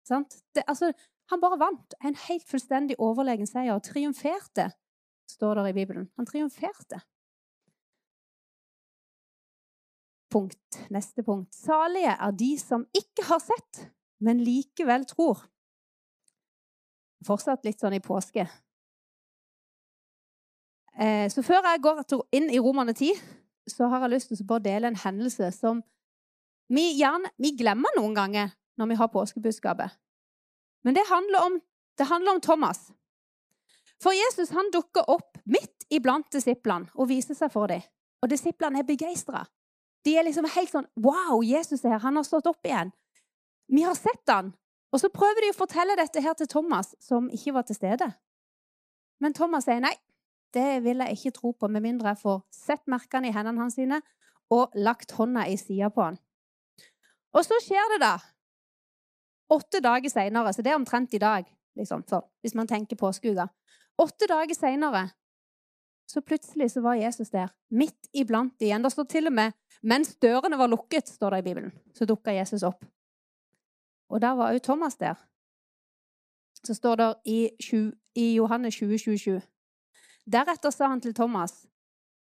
Det, 0.08 0.64
altså, 0.66 0.90
han 1.32 1.40
bare 1.40 1.60
vant. 1.60 1.96
En 2.04 2.18
helt 2.28 2.44
fullstendig 2.48 2.98
overlegen 3.00 3.48
seier. 3.48 3.74
Og 3.76 3.84
triumferte, 3.86 4.70
står 5.30 5.60
det 5.60 5.72
i 5.72 5.78
Bibelen. 5.80 6.08
Han 6.18 6.28
triumferte. 6.28 7.00
Punkt. 10.32 10.80
Neste 10.92 11.24
punkt. 11.24 11.52
Salige 11.54 12.16
er 12.16 12.36
de 12.36 12.52
som 12.60 12.86
ikke 12.96 13.26
har 13.28 13.40
sett, 13.44 13.86
men 14.24 14.40
likevel 14.44 15.04
tror. 15.08 15.44
Fortsatt 17.26 17.66
litt 17.68 17.80
sånn 17.80 17.96
i 17.96 18.02
påske. 18.02 18.46
Eh, 21.02 21.26
så 21.30 21.42
før 21.42 21.64
jeg 21.66 21.82
går 21.82 22.02
inn 22.37 22.50
i 22.52 22.61
Romerne 22.62 22.94
10, 22.94 23.18
så 23.66 23.88
har 23.90 24.04
jeg 24.04 24.14
lyst 24.14 24.30
til 24.30 24.54
å 24.54 24.61
dele 24.62 24.90
en 24.90 24.99
hendelse 24.99 25.50
som 25.56 25.82
vi 26.73 26.92
gjerne 26.99 27.30
vi 27.42 27.54
glemmer 27.59 27.90
noen 27.99 28.14
ganger 28.14 28.52
når 28.78 28.90
vi 28.92 28.99
har 29.00 29.11
påskebudskapet. 29.12 29.99
Men 30.85 30.94
det 30.94 31.04
handler 31.09 31.47
om, 31.47 31.59
det 31.99 32.06
handler 32.06 32.37
om 32.37 32.40
Thomas. 32.40 32.90
For 34.02 34.14
Jesus 34.14 34.50
han 34.54 34.71
dukker 34.75 35.11
opp 35.11 35.38
midt 35.44 35.87
iblant 35.90 36.30
disiplene 36.32 36.90
og 36.94 37.11
viser 37.11 37.38
seg 37.38 37.52
for 37.54 37.71
dem. 37.71 37.82
Og 38.23 38.30
disiplene 38.30 38.80
er 38.80 38.87
begeistra. 38.87 39.44
De 40.06 40.16
er 40.18 40.26
liksom 40.26 40.49
helt 40.54 40.71
sånn 40.71 40.88
Wow, 40.99 41.42
Jesus 41.47 41.85
er 41.85 41.97
her. 41.97 42.02
Han 42.06 42.18
har 42.18 42.26
stått 42.26 42.49
opp 42.50 42.66
igjen. 42.66 42.90
Vi 43.71 43.82
har 43.87 43.94
sett 43.99 44.30
han. 44.30 44.52
Og 44.92 45.00
så 45.00 45.11
prøver 45.11 45.47
de 45.47 45.52
å 45.52 45.56
fortelle 45.56 45.97
dette 45.97 46.21
her 46.23 46.35
til 46.38 46.50
Thomas, 46.50 46.92
som 47.00 47.30
ikke 47.32 47.54
var 47.56 47.66
til 47.66 47.78
stede. 47.78 48.11
Men 49.23 49.35
Thomas 49.35 49.64
sier 49.64 49.80
nei, 49.80 49.94
det 50.54 50.82
vil 50.85 51.02
jeg 51.02 51.16
ikke 51.16 51.35
tro 51.38 51.52
på 51.52 51.68
med 51.68 51.85
mindre 51.85 52.12
jeg 52.12 52.23
får 52.23 52.42
sett 52.52 52.85
merkene 52.90 53.30
i 53.30 53.35
hendene 53.35 53.61
hans 53.61 53.78
sine 53.78 54.02
og 54.52 54.75
lagt 54.76 55.14
hånda 55.16 55.47
i 55.49 55.56
sida 55.56 55.88
på 55.92 56.04
han. 56.04 56.21
Og 57.32 57.47
så 57.47 57.56
skjer 57.64 57.94
det, 57.94 58.02
da. 58.02 58.16
Åtte 59.52 59.80
dager 59.85 60.12
seinere, 60.12 60.52
så 60.52 60.64
det 60.64 60.73
er 60.73 60.76
omtrent 60.76 61.14
i 61.16 61.21
dag, 61.23 61.49
liksom, 61.78 62.04
for, 62.09 62.28
hvis 62.44 62.56
man 62.56 62.68
tenker 62.68 63.00
påskeuka. 63.00 63.49
Åtte 64.00 64.28
dager 64.28 64.56
seinere 64.56 65.06
så 66.12 66.21
plutselig 66.21 66.71
så 66.71 66.80
var 66.80 66.94
Jesus 66.94 67.30
der, 67.30 67.49
midt 67.71 68.09
iblant 68.12 68.61
igjen. 68.61 68.82
Det 68.82 68.92
står 68.92 69.04
til 69.09 69.30
og 69.30 69.32
med 69.32 69.52
mens 69.82 70.14
dørene 70.21 70.59
var 70.61 70.68
lukket, 70.68 71.09
står 71.09 71.30
det 71.30 71.38
i 71.38 71.47
Bibelen, 71.47 71.73
så 71.97 72.04
dukka 72.04 72.35
Jesus 72.37 72.62
opp. 72.62 72.85
Og 74.12 74.21
der 74.21 74.37
var 74.37 74.52
òg 74.52 74.61
Thomas 74.61 74.97
der. 75.00 75.16
Så 76.62 76.75
står 76.75 76.97
det 76.97 77.09
i, 77.25 77.50
20, 77.62 77.92
i 78.14 78.35
Johannes 78.35 78.75
20, 78.76 78.99
27. 78.99 79.40
Deretter 80.32 80.72
sa 80.72 80.88
han 80.88 81.00
til 81.00 81.14
Thomas, 81.14 81.66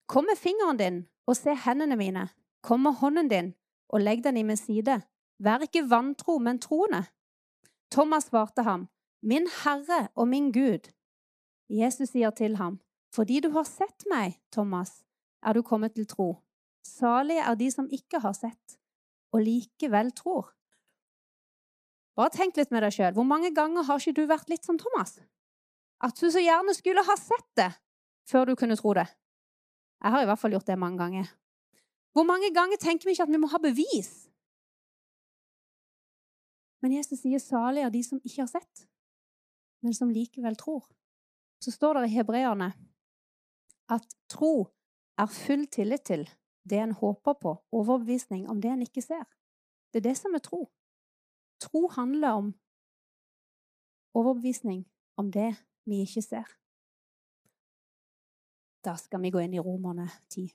Kom 0.06 0.28
med 0.28 0.38
fingeren 0.38 0.78
din 0.78 0.98
og 1.26 1.34
se 1.34 1.54
hendene 1.58 1.96
mine. 1.98 2.28
Kom 2.62 2.84
med 2.86 2.94
hånden 3.00 3.28
din 3.28 3.54
og 3.90 4.00
legg 4.00 4.22
den 4.25 4.36
i 4.36 4.44
min 4.46 4.56
side. 4.56 5.00
Vær 5.42 5.64
ikke 5.66 5.88
vantro, 5.90 6.38
men 6.38 6.60
troende. 6.62 7.02
Thomas 7.90 8.28
svarte 8.30 8.62
ham, 8.62 8.86
Min 9.22 9.48
Herre 9.62 10.08
og 10.14 10.28
min 10.28 10.52
Gud. 10.52 10.86
Jesus 11.68 12.14
sier 12.14 12.30
til 12.30 12.56
ham, 12.56 12.80
Fordi 13.14 13.40
du 13.40 13.50
har 13.50 13.64
sett 13.64 14.04
meg, 14.10 14.38
Thomas, 14.52 15.02
er 15.42 15.52
du 15.52 15.62
kommet 15.62 15.94
til 15.94 16.06
tro. 16.06 16.36
Salige 16.84 17.42
er 17.42 17.54
de 17.54 17.70
som 17.70 17.88
ikke 17.90 18.20
har 18.20 18.32
sett, 18.32 18.78
og 19.32 19.40
likevel 19.40 20.12
tror. 20.12 20.52
Bare 22.16 22.30
tenk 22.30 22.56
litt 22.56 22.70
med 22.70 22.82
deg 22.82 22.92
sjøl. 22.92 23.14
Hvor 23.14 23.26
mange 23.26 23.54
ganger 23.54 23.82
har 23.82 23.98
ikke 23.98 24.20
du 24.20 24.28
vært 24.28 24.48
litt 24.48 24.64
som 24.64 24.78
Thomas? 24.78 25.18
At 26.00 26.20
du 26.20 26.30
så 26.30 26.40
gjerne 26.40 26.75
skulle 26.75 27.02
ha 27.02 27.16
sett 27.16 27.50
det 27.56 27.72
før 28.28 28.45
du 28.45 28.54
kunne 28.59 28.76
tro 28.76 28.95
det. 28.95 29.06
Jeg 30.02 30.12
har 30.12 30.23
i 30.23 30.28
hvert 30.28 30.38
fall 30.38 30.54
gjort 30.54 30.66
det 30.66 30.78
mange 30.78 30.99
ganger. 30.99 31.30
Hvor 32.12 32.25
mange 32.25 32.52
ganger 32.54 32.76
tenker 32.80 33.04
vi 33.04 33.14
ikke 33.16 33.26
at 33.26 33.33
vi 33.33 33.40
må 33.40 33.49
ha 33.52 33.59
bevis? 33.62 34.28
Men 36.83 36.95
Jesus 36.97 37.23
sier 37.23 37.40
salig 37.42 37.85
av 37.85 37.92
de 37.92 38.02
som 38.04 38.21
ikke 38.23 38.42
har 38.45 38.50
sett, 38.50 38.87
men 39.83 39.95
som 39.97 40.12
likevel 40.12 40.56
tror. 40.56 40.85
Så 41.61 41.73
står 41.75 41.99
det 41.99 42.11
i 42.11 42.16
hebreerne 42.18 42.73
at 43.92 44.06
tro 44.30 44.68
er 45.18 45.30
full 45.33 45.64
tillit 45.73 46.04
til 46.06 46.26
det 46.68 46.80
en 46.83 46.92
håper 46.92 47.37
på, 47.40 47.54
overbevisning 47.73 48.49
om 48.50 48.61
det 48.61 48.71
en 48.73 48.85
ikke 48.85 49.02
ser. 49.02 49.25
Det 49.92 50.02
er 50.02 50.09
det 50.09 50.16
som 50.18 50.35
er 50.35 50.42
tro. 50.45 50.66
Tro 51.62 51.87
handler 51.88 52.28
om 52.40 52.54
overbevisning 54.14 54.85
om 55.16 55.30
det 55.33 55.54
vi 55.87 56.02
ikke 56.04 56.23
ser. 56.23 56.49
Da 58.87 58.95
skal 58.97 59.23
vi 59.25 59.33
gå 59.35 59.43
inn 59.43 59.55
i 59.57 59.62
Romerne 59.62 60.07
10. 60.31 60.47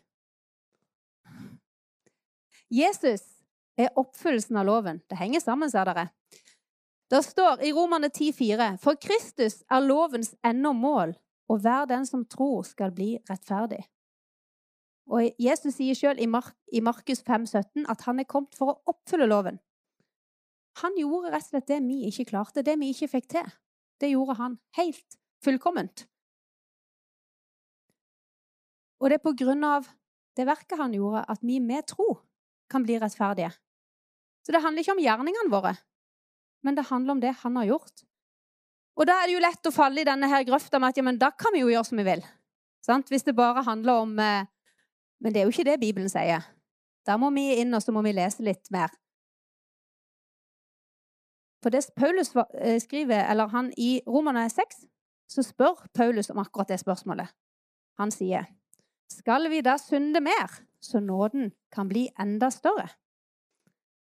Jesus 2.71 3.25
er 3.75 3.91
oppfyllelsen 3.99 4.59
av 4.61 4.69
loven. 4.69 5.01
Det 5.11 5.17
henger 5.19 5.43
sammen, 5.43 5.71
sa 5.71 5.83
dere. 5.87 6.07
Det 7.11 7.19
står 7.25 7.63
i 7.67 7.73
Romerne 7.75 8.07
10,4.: 8.07 8.77
For 8.79 8.95
Kristus 8.95 9.63
er 9.67 9.83
lovens 9.83 10.31
ende 10.47 10.71
mål, 10.73 11.17
og 11.51 11.59
hver 11.59 11.89
den 11.89 12.05
som 12.07 12.23
tror, 12.25 12.63
skal 12.63 12.93
bli 12.95 13.17
rettferdig. 13.29 13.83
Og 15.11 15.27
Jesus 15.39 15.75
sier 15.75 15.97
sjøl 15.97 16.21
i, 16.23 16.29
Mark, 16.29 16.53
i 16.71 16.79
Markus 16.79 17.19
5,17 17.27 17.83
at 17.91 18.05
han 18.07 18.21
er 18.23 18.29
kommet 18.29 18.55
for 18.55 18.71
å 18.71 18.93
oppfylle 18.93 19.27
loven. 19.27 19.59
Han 20.79 20.95
gjorde 20.95 21.33
rett 21.33 21.49
og 21.49 21.49
slett 21.49 21.67
det 21.67 21.81
vi 21.83 22.05
ikke 22.07 22.29
klarte, 22.31 22.63
det 22.63 22.77
vi 22.79 22.93
ikke 22.93 23.11
fikk 23.17 23.27
til. 23.35 23.51
Det 23.99 24.13
gjorde 24.13 24.37
han 24.39 24.55
helt 24.79 25.19
fullkomment. 25.43 26.05
Og 29.01 29.09
det 29.09 29.17
er 29.17 29.25
på 29.25 29.33
grunn 29.37 29.65
av 29.65 29.89
det 30.37 30.45
verket 30.47 30.79
han 30.79 30.93
gjorde, 30.93 31.25
at 31.27 31.41
vi 31.43 31.57
med 31.59 31.87
tro 31.89 32.13
kan 32.71 32.85
bli 32.85 32.99
rettferdige. 33.01 33.51
Så 34.45 34.53
det 34.53 34.61
handler 34.63 34.85
ikke 34.85 34.95
om 34.95 35.01
gjerningene 35.03 35.51
våre, 35.51 35.73
men 36.63 36.77
det 36.77 36.87
handler 36.89 37.17
om 37.17 37.21
det 37.21 37.33
han 37.41 37.57
har 37.59 37.67
gjort. 37.73 38.05
Og 38.99 39.07
da 39.07 39.17
er 39.17 39.29
det 39.29 39.35
jo 39.35 39.43
lett 39.43 39.67
å 39.67 39.73
falle 39.73 40.03
i 40.03 40.07
denne 40.07 40.29
her 40.29 40.45
grøfta 40.45 40.79
med 40.79 40.93
at 40.93 40.99
ja, 40.99 41.05
men 41.05 41.19
da 41.21 41.31
kan 41.33 41.53
vi 41.55 41.63
jo 41.63 41.71
gjøre 41.71 41.87
som 41.87 42.01
vi 42.01 42.07
vil. 42.07 42.23
Sant? 42.85 43.09
Hvis 43.09 43.25
det 43.25 43.37
bare 43.37 43.63
handler 43.65 44.05
om 44.05 44.17
eh, 44.19 44.49
Men 45.21 45.33
det 45.33 45.41
er 45.41 45.45
jo 45.45 45.53
ikke 45.53 45.67
det 45.67 45.79
Bibelen 45.79 46.09
sier. 46.09 46.41
Da 47.05 47.13
må 47.21 47.29
vi 47.29 47.59
inn, 47.61 47.73
og 47.77 47.83
så 47.83 47.93
må 47.93 48.01
vi 48.01 48.13
lese 48.17 48.41
litt 48.41 48.71
mer. 48.73 48.89
For 51.61 51.69
det 51.69 51.83
Paulus 51.93 52.33
eh, 52.57 52.79
skriver, 52.81 53.27
eller 53.29 53.51
han 53.53 53.69
i 53.77 54.01
Romerne 54.07 54.47
6, 54.49 54.81
så 55.29 55.45
spør 55.45 55.85
Paulus 55.93 56.31
om 56.33 56.41
akkurat 56.41 56.73
det 56.73 56.79
spørsmålet. 56.81 57.29
Han 58.01 58.09
sier 58.09 58.49
skal 59.11 59.49
vi 59.51 59.61
da 59.65 59.77
synde 59.81 60.21
mer, 60.23 60.53
så 60.81 60.99
nåden 60.99 61.51
kan 61.71 61.89
bli 61.91 62.07
enda 62.19 62.49
større? 62.53 62.87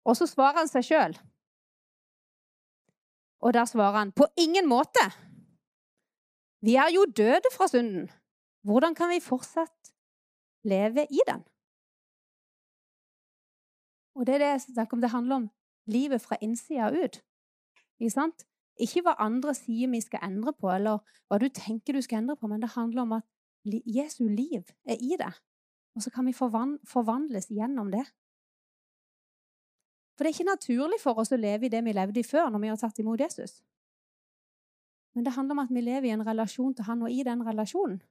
Og 0.05 0.17
så 0.17 0.27
svarer 0.29 0.61
han 0.61 0.71
seg 0.71 0.85
sjøl. 0.87 1.17
Og 3.43 3.53
da 3.55 3.65
svarer 3.69 3.97
han 4.01 4.11
på 4.11 4.27
ingen 4.39 4.67
måte. 4.67 5.03
Vi 6.65 6.75
er 6.75 6.91
jo 6.91 7.05
døde 7.05 7.51
fra 7.55 7.67
synden. 7.71 8.09
Hvordan 8.67 8.95
kan 8.95 9.09
vi 9.09 9.23
fortsatt 9.23 9.93
leve 10.67 11.05
i 11.07 11.23
den? 11.27 11.45
Og 14.15 14.27
det 14.27 14.35
er 14.35 14.43
det 14.43 14.51
jeg 14.51 14.61
snakker 14.61 14.97
om. 14.97 15.01
Det 15.01 15.09
handler 15.09 15.35
om 15.35 15.49
livet 15.87 16.21
fra 16.21 16.37
innsida 16.41 16.91
ut. 16.91 17.21
Ikke? 17.99 18.31
Ikke 18.79 19.03
hva 19.03 19.15
andre 19.19 19.53
sier 19.55 19.91
vi 19.91 20.01
skal 20.03 20.23
endre 20.23 20.53
på, 20.55 20.69
eller 20.71 20.99
hva 21.27 21.39
du 21.39 21.47
tenker 21.51 21.95
du 21.95 22.01
skal 22.03 22.21
endre 22.21 22.35
på, 22.39 22.47
men 22.47 22.61
det 22.61 22.73
handler 22.75 23.01
om 23.01 23.17
at 23.19 23.27
Jesu 23.85 24.25
liv 24.27 24.65
er 24.85 24.97
i 24.99 25.15
det. 25.19 25.31
Og 25.95 26.03
så 26.03 26.11
kan 26.13 26.25
vi 26.25 26.33
forvandles 26.33 27.49
gjennom 27.49 27.91
det. 27.91 28.05
For 30.15 30.23
det 30.23 30.31
er 30.31 30.37
ikke 30.37 30.51
naturlig 30.51 30.99
for 30.99 31.19
oss 31.21 31.31
å 31.31 31.39
leve 31.39 31.67
i 31.67 31.71
det 31.71 31.79
vi 31.85 31.95
levde 31.95 32.19
i 32.19 32.27
før, 32.27 32.49
når 32.51 32.63
vi 32.63 32.71
har 32.71 32.79
tatt 32.81 32.99
imot 32.99 33.21
Jesus. 33.21 33.61
Men 35.15 35.25
det 35.25 35.33
handler 35.35 35.55
om 35.55 35.61
at 35.63 35.71
vi 35.73 35.81
lever 35.81 36.09
i 36.09 36.13
en 36.15 36.25
relasjon 36.27 36.73
til 36.75 36.85
Han, 36.89 37.05
og 37.07 37.11
i 37.11 37.23
den 37.23 37.45
relasjonen 37.45 38.01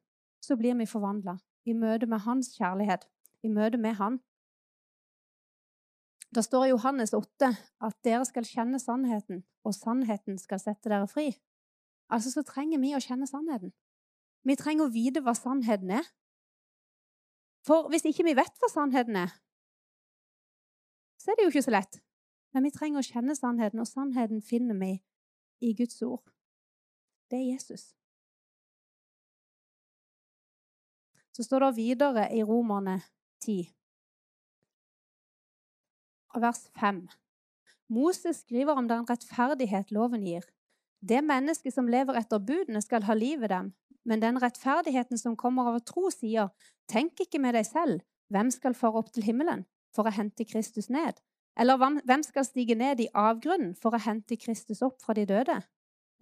så 0.45 0.57
blir 0.57 0.77
vi 0.79 0.87
forvandla. 0.87 1.39
I 1.69 1.75
møte 1.77 2.07
med 2.07 2.25
Hans 2.25 2.55
kjærlighet. 2.57 3.05
I 3.45 3.49
møte 3.53 3.79
med 3.79 3.99
Han. 4.01 4.19
Det 6.35 6.45
står 6.45 6.65
i 6.65 6.73
Johannes 6.73 7.13
8 7.17 7.53
at 7.89 7.97
dere 8.05 8.25
skal 8.29 8.45
kjenne 8.45 8.81
sannheten, 8.81 9.45
og 9.65 9.75
sannheten 9.75 10.39
skal 10.39 10.61
sette 10.61 10.91
dere 10.91 11.09
fri. 11.09 11.31
Altså 12.13 12.33
så 12.33 12.45
trenger 12.45 12.81
vi 12.81 12.95
å 12.97 13.01
kjenne 13.01 13.29
sannheten. 13.29 13.73
Vi 14.49 14.57
trenger 14.57 14.87
å 14.87 14.93
vite 14.93 15.21
hva 15.25 15.35
sannheten 15.37 15.93
er. 15.99 16.07
For 17.67 17.91
hvis 17.93 18.07
ikke 18.09 18.25
vi 18.25 18.37
vet 18.39 18.61
hva 18.63 18.71
sannheten 18.73 19.19
er, 19.21 19.35
så 21.21 21.33
er 21.33 21.37
det 21.37 21.45
jo 21.45 21.53
ikke 21.53 21.67
så 21.67 21.75
lett. 21.75 21.99
Men 22.57 22.65
vi 22.65 22.73
trenger 22.73 23.03
å 23.03 23.05
kjenne 23.05 23.37
sannheten, 23.37 23.83
og 23.83 23.91
sannheten 23.91 24.41
finner 24.41 24.79
vi 24.81 24.95
i 25.61 25.75
Guds 25.77 26.01
ord. 26.07 26.23
Det 27.29 27.37
er 27.37 27.51
Jesus. 27.51 27.91
Så 31.37 31.45
står 31.45 31.67
det 31.67 31.75
videre 31.77 32.25
i 32.35 32.41
Romerne 32.43 32.97
10, 33.45 33.69
vers 36.41 36.63
5. 36.81 37.03
Moses 37.93 38.41
skriver 38.47 38.81
om 38.81 38.89
den 38.89 39.05
rettferdighet 39.07 39.93
loven 39.95 40.25
gir. 40.27 40.47
Det 40.99 41.21
mennesket 41.23 41.77
som 41.77 41.87
lever 41.91 42.17
etter 42.19 42.43
budene, 42.43 42.81
skal 42.83 43.05
ha 43.07 43.15
livet 43.15 43.53
dem, 43.53 43.71
men 44.09 44.23
den 44.23 44.41
rettferdigheten 44.41 45.21
som 45.21 45.37
kommer 45.37 45.69
av 45.69 45.83
tro, 45.85 46.09
sier, 46.09 46.49
tenk 46.89 47.21
ikke 47.21 47.41
med 47.45 47.59
deg 47.59 47.67
selv, 47.69 48.01
hvem 48.33 48.49
skal 48.53 48.77
fare 48.77 49.03
opp 49.03 49.13
til 49.13 49.27
himmelen 49.27 49.67
for 49.93 50.09
å 50.09 50.15
hente 50.17 50.47
Kristus 50.49 50.89
ned? 50.93 51.21
Eller 51.59 51.77
hvem 51.77 52.25
skal 52.25 52.47
stige 52.47 52.77
ned 52.79 53.03
i 53.03 53.11
avgrunnen 53.13 53.75
for 53.77 53.93
å 53.93 54.01
hente 54.01 54.39
Kristus 54.41 54.81
opp 54.87 55.03
fra 55.05 55.17
de 55.19 55.27
døde? 55.29 55.59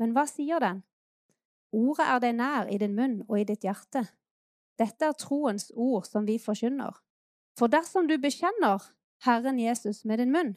Men 0.00 0.16
hva 0.16 0.26
sier 0.26 0.62
den? 0.62 0.82
Ordet 1.76 2.06
er 2.08 2.22
deg 2.24 2.36
nær 2.38 2.70
i 2.72 2.78
din 2.80 2.94
munn 2.96 3.18
og 3.28 3.38
i 3.38 3.46
ditt 3.48 3.66
hjerte. 3.66 4.06
Dette 4.80 5.06
er 5.06 5.18
troens 5.18 5.70
ord 5.74 6.08
som 6.08 6.26
vi 6.26 6.40
forkynner. 6.42 6.94
For 7.56 7.70
dersom 7.72 8.08
du 8.10 8.16
bekjenner 8.20 8.82
Herren 9.24 9.60
Jesus 9.60 10.04
med 10.04 10.20
din 10.20 10.32
munn, 10.34 10.56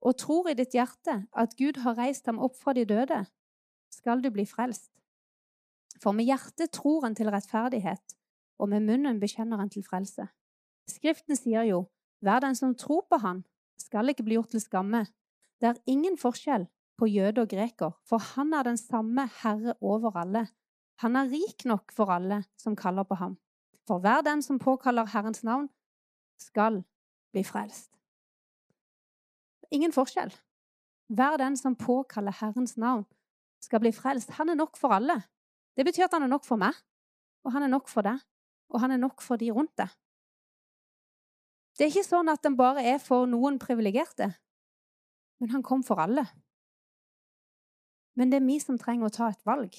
og 0.00 0.16
tror 0.22 0.48
i 0.48 0.56
ditt 0.58 0.76
hjerte 0.78 1.24
at 1.34 1.56
Gud 1.58 1.82
har 1.82 1.98
reist 1.98 2.26
ham 2.30 2.38
opp 2.42 2.56
fra 2.58 2.74
de 2.74 2.86
døde, 2.86 3.24
skal 3.90 4.22
du 4.22 4.30
bli 4.30 4.46
frelst. 4.46 4.97
For 6.02 6.14
med 6.14 6.28
hjertet 6.28 6.72
tror 6.74 7.06
en 7.06 7.16
til 7.18 7.30
rettferdighet, 7.30 8.16
og 8.58 8.68
med 8.68 8.86
munnen 8.86 9.20
bekjenner 9.20 9.60
en 9.62 9.70
til 9.70 9.84
frelse. 9.86 10.28
Skriften 10.88 11.36
sier 11.36 11.66
jo, 11.68 11.84
hver 12.24 12.42
den 12.42 12.54
som 12.58 12.74
tror 12.74 13.06
på 13.10 13.18
Han, 13.22 13.44
skal 13.78 14.10
ikke 14.10 14.24
bli 14.26 14.34
gjort 14.38 14.50
til 14.54 14.62
skamme. 14.62 15.04
Det 15.60 15.68
er 15.68 15.82
ingen 15.86 16.18
forskjell 16.18 16.66
på 16.98 17.06
jøde 17.06 17.44
og 17.44 17.50
greker, 17.50 17.92
for 18.06 18.22
Han 18.34 18.54
er 18.54 18.66
den 18.66 18.76
samme 18.76 19.28
Herre 19.42 19.74
over 19.80 20.16
alle. 20.16 20.48
Han 20.98 21.16
er 21.16 21.30
rik 21.30 21.64
nok 21.64 21.92
for 21.94 22.10
alle 22.10 22.42
som 22.58 22.76
kaller 22.76 23.06
på 23.06 23.14
ham. 23.14 23.36
For 23.86 24.02
hver 24.02 24.24
den 24.26 24.42
som 24.42 24.58
påkaller 24.58 25.06
Herrens 25.06 25.44
navn, 25.44 25.68
skal 26.38 26.82
bli 27.32 27.44
frelst. 27.44 27.94
Ingen 29.70 29.92
forskjell. 29.92 30.34
Hver 31.08 31.36
den 31.36 31.56
som 31.56 31.76
påkaller 31.76 32.34
Herrens 32.40 32.76
navn, 32.76 33.06
skal 33.62 33.80
bli 33.80 33.92
frelst. 33.92 34.30
Han 34.30 34.48
er 34.48 34.58
nok 34.58 34.76
for 34.76 34.92
alle. 34.94 35.22
Det 35.78 35.86
betyr 35.86 36.08
at 36.08 36.16
han 36.16 36.26
er 36.26 36.32
nok 36.32 36.42
for 36.42 36.58
meg, 36.58 36.74
og 37.46 37.54
han 37.54 37.62
er 37.62 37.70
nok 37.70 37.86
for 37.86 38.02
deg, 38.02 38.18
og 38.74 38.82
han 38.82 38.90
er 38.90 38.98
nok 38.98 39.22
for 39.22 39.38
de 39.38 39.52
rundt 39.54 39.76
deg. 39.78 39.92
Det 41.78 41.86
er 41.86 41.92
ikke 41.92 42.08
sånn 42.08 42.30
at 42.32 42.42
den 42.42 42.56
bare 42.58 42.82
er 42.82 42.98
for 42.98 43.28
noen 43.30 43.60
privilegerte, 43.62 44.32
men 45.38 45.52
han 45.54 45.62
kom 45.62 45.84
for 45.86 46.02
alle. 46.02 46.26
Men 48.18 48.32
det 48.32 48.40
er 48.40 48.48
vi 48.48 48.58
som 48.58 48.80
trenger 48.82 49.06
å 49.06 49.14
ta 49.14 49.30
et 49.30 49.46
valg, 49.46 49.78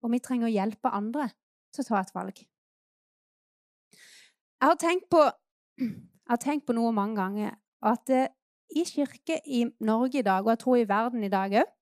og 0.00 0.14
vi 0.14 0.22
trenger 0.24 0.48
å 0.48 0.54
hjelpe 0.54 0.94
andre 0.96 1.28
til 1.76 1.84
å 1.84 1.88
ta 1.90 2.00
et 2.00 2.14
valg. 2.16 2.40
Jeg 4.58 4.72
har 4.72 4.80
tenkt 4.80 5.10
på, 5.12 5.20
har 6.32 6.40
tenkt 6.40 6.64
på 6.64 6.78
noe 6.80 6.96
mange 6.96 7.20
ganger, 7.20 7.58
at 7.84 8.08
eh, 8.10 8.32
i 8.72 8.88
kirke 8.88 9.36
i 9.44 9.66
Norge 9.84 10.22
i 10.22 10.24
dag, 10.24 10.46
og 10.46 10.54
jeg 10.54 10.62
tror 10.64 10.80
i 10.80 10.88
verden 10.88 11.28
i 11.28 11.30
dag 11.32 11.60
òg, 11.60 11.74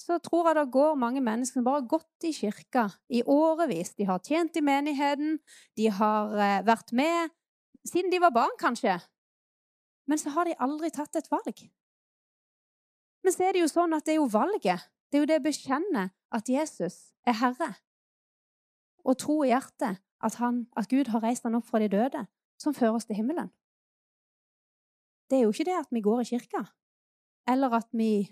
så 0.00 0.18
tror 0.22 0.50
jeg 0.50 0.58
det 0.58 0.72
går 0.74 0.98
mange 1.00 1.22
mennesker 1.24 1.58
som 1.58 1.66
bare 1.66 1.80
har 1.80 1.90
gått 1.90 2.26
i 2.28 2.34
kirka 2.36 2.86
i 3.08 3.22
årevis. 3.22 3.94
De 3.96 4.06
har 4.08 4.22
tjent 4.24 4.56
i 4.56 4.62
menigheten, 4.64 5.38
de 5.76 5.88
har 5.90 6.36
eh, 6.36 6.62
vært 6.66 6.92
med 6.96 7.32
siden 7.86 8.10
de 8.10 8.20
var 8.20 8.34
barn, 8.34 8.54
kanskje. 8.58 8.98
Men 10.06 10.18
så 10.18 10.30
har 10.34 10.46
de 10.46 10.58
aldri 10.62 10.90
tatt 10.94 11.16
et 11.18 11.30
valg. 11.30 11.66
Men 13.24 13.34
så 13.34 13.46
er 13.46 13.54
det 13.54 13.64
jo 13.64 13.70
sånn 13.70 13.94
at 13.96 14.06
det 14.06 14.16
er 14.16 14.20
jo 14.20 14.30
valget. 14.30 14.86
Det 15.10 15.18
er 15.18 15.24
jo 15.24 15.30
det 15.30 15.40
å 15.40 15.46
bekjenne 15.46 16.08
at 16.34 16.50
Jesus 16.50 16.98
er 17.26 17.38
Herre. 17.40 17.72
Og 19.06 19.18
tro 19.22 19.40
i 19.44 19.50
hjertet 19.50 20.02
at, 20.22 20.38
han, 20.40 20.66
at 20.78 20.90
Gud 20.90 21.10
har 21.14 21.22
reist 21.22 21.46
han 21.46 21.58
opp 21.58 21.66
fra 21.68 21.80
de 21.82 21.90
døde, 21.90 22.26
som 22.58 22.74
fører 22.74 22.98
oss 22.98 23.06
til 23.06 23.18
himmelen. 23.18 23.50
Det 25.30 25.38
er 25.38 25.46
jo 25.46 25.54
ikke 25.54 25.66
det 25.66 25.78
at 25.78 25.90
vi 25.94 26.02
går 26.02 26.22
i 26.22 26.28
kirka, 26.30 26.62
eller 27.50 27.74
at 27.80 27.88
vi 27.94 28.28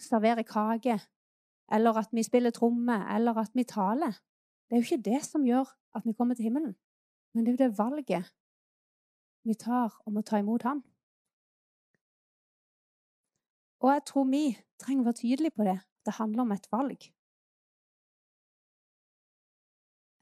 serverer 0.00 0.42
kake, 0.42 1.00
eller 1.72 1.98
at 1.98 2.08
vi 2.12 2.22
spiller 2.22 2.50
tromme, 2.50 2.96
eller 3.16 3.38
at 3.38 3.50
vi 3.54 3.64
taler. 3.64 4.12
Det 4.68 4.76
er 4.76 4.82
jo 4.82 4.88
ikke 4.88 5.10
det 5.10 5.22
som 5.24 5.44
gjør 5.44 5.68
at 5.94 6.02
vi 6.04 6.12
kommer 6.12 6.34
til 6.34 6.42
himmelen. 6.42 6.74
Men 7.34 7.46
det 7.46 7.52
er 7.52 7.56
jo 7.56 7.70
det 7.70 7.78
valget 7.78 8.34
vi 9.44 9.54
tar 9.54 9.92
om 10.06 10.16
å 10.16 10.22
ta 10.24 10.38
imot 10.40 10.62
Han. 10.62 10.82
Og 13.84 13.90
jeg 13.92 14.04
tror 14.08 14.24
vi 14.30 14.44
trenger 14.80 15.04
å 15.04 15.08
være 15.10 15.20
tydelige 15.20 15.56
på 15.56 15.66
det. 15.66 15.76
Det 16.06 16.16
handler 16.16 16.42
om 16.42 16.52
et 16.54 16.68
valg. 16.72 17.02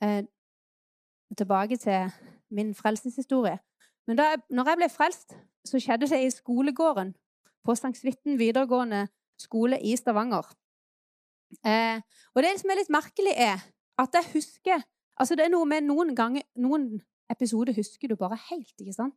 Eh, 0.03 0.25
tilbake 1.39 1.77
til 1.77 2.11
min 2.51 2.75
frelseshistorie. 2.75 3.59
Men 4.07 4.19
da 4.19 4.23
jeg, 4.33 4.43
når 4.51 4.69
jeg 4.69 4.81
ble 4.81 4.89
frelst, 4.91 5.37
så 5.65 5.79
skjedde 5.79 6.09
det 6.11 6.19
i 6.25 6.31
skolegården 6.35 7.15
på 7.63 7.75
Sankt 7.79 8.01
Svitten 8.01 8.39
videregående 8.39 9.07
skole 9.43 9.79
i 9.83 9.95
Stavanger. 9.99 10.47
Eh, 11.69 12.01
og 12.33 12.45
det 12.45 12.55
som 12.61 12.73
er 12.73 12.81
litt 12.81 12.93
merkelig, 12.93 13.35
er 13.37 13.61
at 14.01 14.21
jeg 14.21 14.35
husker 14.39 14.89
Altså, 15.21 15.37
det 15.37 15.45
er 15.45 15.51
noe 15.53 15.69
med 15.69 15.85
noen 15.85 16.15
ganger 16.17 16.41
Noen 16.57 16.87
episode 17.31 17.75
husker 17.77 18.09
du 18.09 18.17
bare 18.17 18.39
helt, 18.49 18.73
ikke 18.81 18.95
sant? 18.97 19.13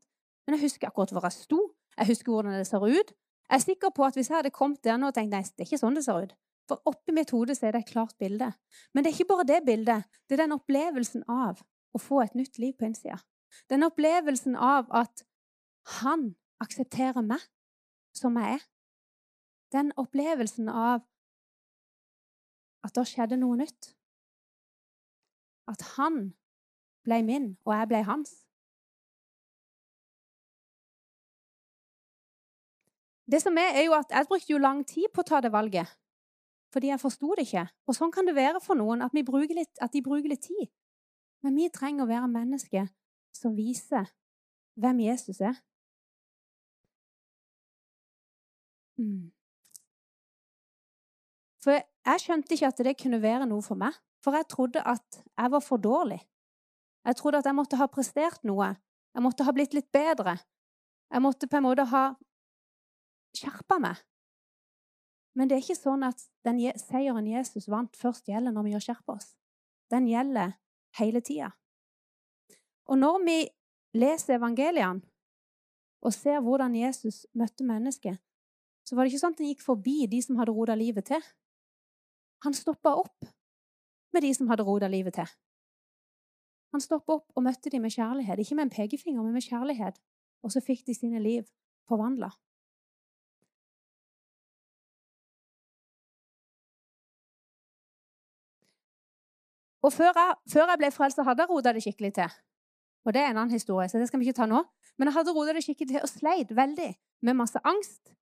Men 0.45 0.57
jeg 0.57 0.67
husker 0.67 0.89
akkurat 0.89 1.13
hvor 1.15 1.23
jeg 1.25 1.37
sto, 1.37 1.59
jeg 1.95 2.09
husker 2.11 2.31
hvordan 2.31 2.57
det 2.59 2.67
ser 2.67 2.83
ut. 2.83 3.13
Jeg 3.49 3.55
er 3.57 3.63
sikker 3.63 3.93
på 3.95 4.03
at 4.05 4.17
hvis 4.17 4.29
jeg 4.29 4.37
hadde 4.37 4.51
kommet 4.53 4.83
der 4.83 4.99
nå 4.99 5.09
og 5.09 5.15
tenkt 5.15 5.33
nei, 5.33 5.41
det 5.41 5.63
er 5.63 5.69
ikke 5.69 5.79
sånn 5.81 5.97
det 5.97 6.03
ser 6.05 6.27
ut, 6.27 6.35
for 6.69 6.91
oppi 6.91 7.15
mitt 7.15 7.31
hode 7.33 7.55
er 7.55 7.75
det 7.75 7.81
et 7.83 7.91
klart 7.91 8.15
bilde. 8.21 8.51
Men 8.93 9.03
det 9.03 9.11
er 9.11 9.17
ikke 9.17 9.31
bare 9.33 9.47
det 9.49 9.61
bildet, 9.65 10.05
det 10.27 10.37
er 10.37 10.43
den 10.43 10.55
opplevelsen 10.55 11.25
av 11.31 11.63
å 11.95 12.01
få 12.01 12.21
et 12.23 12.35
nytt 12.37 12.59
liv 12.61 12.75
på 12.77 12.87
innsida. 12.89 13.19
Den 13.71 13.85
opplevelsen 13.87 14.57
av 14.57 14.89
at 14.93 15.23
han 16.01 16.33
aksepterer 16.63 17.25
meg 17.25 17.43
som 18.15 18.37
jeg 18.39 18.57
er. 18.57 18.65
Den 19.75 19.91
opplevelsen 19.99 20.69
av 20.71 21.03
at 22.85 22.95
det 22.95 23.05
skjedde 23.09 23.37
noe 23.41 23.57
nytt. 23.59 23.91
At 25.67 25.81
han 25.95 26.29
ble 27.05 27.21
min, 27.25 27.47
og 27.65 27.73
jeg 27.73 27.89
ble 27.91 28.01
hans. 28.07 28.33
Det 33.25 33.41
som 33.41 33.57
er, 33.57 33.73
er 33.73 33.87
jo 33.87 33.93
at 33.97 34.11
Jeg 34.13 34.27
brukte 34.29 34.53
jo 34.53 34.61
lang 34.61 34.83
tid 34.85 35.09
på 35.13 35.23
å 35.23 35.27
ta 35.27 35.41
det 35.41 35.51
valget, 35.51 35.89
fordi 36.73 36.91
jeg 36.91 37.01
forsto 37.01 37.33
det 37.35 37.47
ikke. 37.47 37.67
Og 37.89 37.97
Sånn 37.97 38.13
kan 38.13 38.29
det 38.29 38.37
være 38.37 38.61
for 38.61 38.77
noen, 38.77 39.01
at, 39.01 39.13
litt, 39.13 39.81
at 39.81 39.93
de 39.93 40.03
bruker 40.05 40.29
litt 40.29 40.45
tid. 40.45 40.69
Men 41.41 41.57
vi 41.57 41.69
trenger 41.73 42.05
å 42.05 42.09
være 42.09 42.29
mennesker 42.29 42.87
som 43.33 43.57
viser 43.57 44.13
hvem 44.77 44.99
Jesus 45.07 45.41
er. 45.41 45.57
Mm. 48.97 49.34
For 51.65 51.81
jeg 51.81 52.21
skjønte 52.21 52.53
ikke 52.53 52.69
at 52.69 52.81
det 52.85 52.97
kunne 53.01 53.21
være 53.23 53.47
noe 53.49 53.65
for 53.65 53.79
meg. 53.79 53.95
For 54.21 54.37
jeg 54.37 54.45
trodde 54.49 54.83
at 54.85 55.21
jeg 55.25 55.51
var 55.51 55.63
for 55.65 55.81
dårlig. 55.81 56.19
Jeg 57.05 57.17
trodde 57.17 57.39
at 57.41 57.47
jeg 57.49 57.57
måtte 57.57 57.79
ha 57.79 57.87
prestert 57.89 58.43
noe. 58.45 58.75
Jeg 59.17 59.23
måtte 59.25 59.45
ha 59.47 59.53
blitt 59.53 59.73
litt 59.73 59.89
bedre. 59.93 60.37
Jeg 61.09 61.21
måtte 61.25 61.49
på 61.49 61.57
en 61.57 61.65
måte 61.65 61.85
ha 61.89 62.03
skjerpa 63.37 63.79
meg. 63.81 63.97
Men 65.35 65.49
det 65.49 65.57
er 65.57 65.63
ikke 65.65 65.77
sånn 65.77 66.05
at 66.07 66.21
den 66.47 66.61
seieren 66.79 67.25
Jesus 67.27 67.67
vant, 67.67 67.97
først 67.97 68.29
gjelder 68.29 68.53
når 68.55 68.65
vi 68.67 68.75
gjør 68.75 68.85
skjerpa 68.85 69.17
oss. 69.17 69.33
Den 69.91 70.07
gjelder 70.07 70.53
hele 70.99 71.21
tida. 71.25 71.49
Og 72.87 73.01
når 73.01 73.17
vi 73.25 73.37
leser 73.97 74.37
evangeliene 74.37 75.01
og 76.05 76.13
ser 76.13 76.43
hvordan 76.45 76.77
Jesus 76.77 77.25
møtte 77.33 77.65
mennesket, 77.65 78.21
så 78.85 78.95
var 78.95 79.05
det 79.05 79.13
ikke 79.13 79.23
sånn 79.23 79.33
at 79.33 79.41
han 79.41 79.49
gikk 79.49 79.65
forbi 79.65 80.05
de 80.09 80.21
som 80.21 80.37
hadde 80.39 80.53
roda 80.53 80.77
livet 80.77 81.09
til. 81.09 81.25
Han 82.43 82.53
stoppa 82.53 82.95
opp 82.99 83.25
med 84.13 84.23
de 84.23 84.33
som 84.35 84.47
hadde 84.51 84.63
rota 84.63 84.87
livet 84.91 85.13
til. 85.13 85.29
Han 86.75 86.83
stoppet 86.83 87.13
opp 87.13 87.37
og 87.39 87.43
møtte 87.45 87.71
dem 87.71 87.85
med 87.85 87.93
kjærlighet. 87.95 88.39
Ikke 88.39 88.55
med 88.55 88.67
en 88.67 88.73
pekefinger, 88.73 89.23
men 89.23 89.35
med 89.35 89.45
kjærlighet. 89.45 89.99
Og 90.43 90.51
så 90.51 90.61
fikk 90.63 90.83
de 90.87 90.95
sine 90.95 91.21
liv 91.23 91.45
forvandla. 91.87 92.33
Og 99.85 99.93
før 99.93 100.11
jeg, 100.17 100.35
før 100.51 100.71
jeg 100.73 100.81
ble 100.81 100.91
frelst, 100.91 101.21
hadde 101.21 101.45
jeg 101.45 101.49
rota 101.53 101.73
det 101.73 101.83
skikkelig 101.85 102.13
til. 102.17 102.37
Og 103.05 103.13
det 103.13 103.21
er 103.21 103.31
en 103.31 103.37
annen 103.37 103.53
historie, 103.53 103.87
så 103.89 104.01
det 104.01 104.07
skal 104.09 104.19
vi 104.19 104.27
ikke 104.27 104.39
ta 104.41 104.47
nå. 104.49 104.63
Men 104.97 105.11
jeg 105.11 105.15
hadde 105.19 105.33
rota 105.35 105.53
det 105.53 105.63
skikkelig 105.63 105.91
til 105.91 106.01
og 106.01 106.09
sleit 106.09 106.55
veldig 106.57 106.91
med 107.23 107.37
masse 107.37 107.61
angst, 107.63 108.15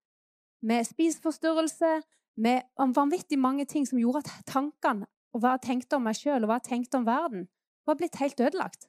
med 0.62 0.84
spiseforstyrrelse, 0.84 1.96
med 2.36 2.64
vanvittig 2.78 3.38
mange 3.38 3.66
ting 3.70 3.86
som 3.86 4.00
gjorde 4.00 4.24
at 4.24 4.32
tankene 4.50 5.06
og 5.34 5.42
hva 5.42 5.56
jeg 5.56 5.66
tenkte 5.66 5.98
om 5.98 6.04
meg 6.06 6.18
sjøl 6.18 6.44
og 6.44 6.50
hva 6.50 6.58
jeg 6.60 6.68
tenkte 6.68 6.98
om 7.00 7.06
verden, 7.06 7.48
var 7.84 7.98
blitt 7.98 8.20
helt 8.20 8.38
ødelagt. 8.40 8.86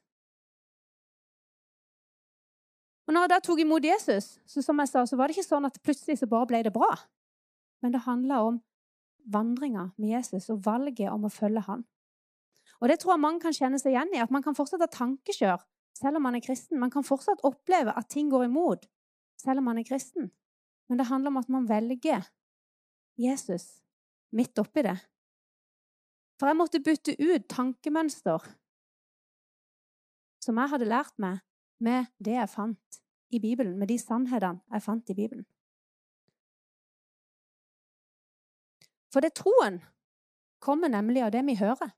Og 3.06 3.14
når 3.14 3.26
jeg 3.26 3.32
da 3.34 3.40
tok 3.42 3.60
imot 3.62 3.86
Jesus, 3.86 4.36
så 4.46 4.62
som 4.62 4.78
jeg 4.82 4.90
sa, 4.90 5.04
så 5.06 5.18
var 5.18 5.28
det 5.28 5.36
ikke 5.36 5.46
sånn 5.46 5.66
at 5.68 5.78
plutselig 5.82 6.18
så 6.20 6.30
bare 6.30 6.48
ble 6.50 6.62
det 6.66 6.74
bra. 6.74 6.90
Men 7.82 7.94
det 7.94 8.06
handla 8.06 8.40
om 8.46 8.60
vandringa 9.30 9.90
med 9.98 10.10
Jesus 10.14 10.48
og 10.54 10.62
valget 10.66 11.10
om 11.10 11.26
å 11.26 11.32
følge 11.32 11.62
han. 11.66 11.84
Og 12.82 12.90
det 12.90 12.98
tror 13.00 13.14
jeg 13.14 13.22
mange 13.22 13.42
kan 13.42 13.54
kjenne 13.56 13.78
seg 13.80 13.94
igjen 13.94 14.14
i, 14.14 14.22
at 14.22 14.32
man 14.34 14.44
kan 14.44 14.56
fortsatt 14.58 14.82
ha 14.82 14.90
tankekjør 14.90 15.62
selv 15.96 16.18
om 16.18 16.26
man 16.26 16.36
er 16.36 16.44
kristen. 16.44 16.80
Man 16.80 16.92
kan 16.92 17.06
fortsatt 17.06 17.44
oppleve 17.46 17.94
at 17.96 18.10
ting 18.12 18.30
går 18.30 18.46
imot 18.48 18.84
selv 19.40 19.62
om 19.62 19.70
man 19.70 19.80
er 19.80 19.86
kristen. 19.86 20.30
Men 20.90 21.00
det 21.00 21.08
handler 21.08 21.32
om 21.32 21.40
at 21.40 21.52
man 21.52 21.68
velger 21.68 22.26
Jesus 23.16 23.80
midt 24.36 24.58
oppi 24.58 24.84
det. 24.84 24.96
For 26.36 26.50
jeg 26.50 26.58
måtte 26.58 26.82
bytte 26.84 27.16
ut 27.16 27.48
tankemønster 27.48 28.44
som 30.44 30.58
jeg 30.60 30.70
hadde 30.70 30.88
lært 30.88 31.16
meg 31.18 31.40
med 31.82 32.06
det 32.22 32.36
jeg 32.36 32.52
fant 32.52 32.98
i 33.34 33.40
Bibelen, 33.42 33.74
med 33.78 33.90
de 33.90 33.98
sannhetene 33.98 34.62
jeg 34.70 34.84
fant 34.84 35.10
i 35.10 35.16
Bibelen. 35.16 35.46
For 39.10 39.24
det 39.24 39.34
troen 39.38 39.80
kommer 40.62 40.92
nemlig 40.92 41.24
av 41.24 41.32
det 41.32 41.42
vi 41.46 41.56
hører. 41.58 41.90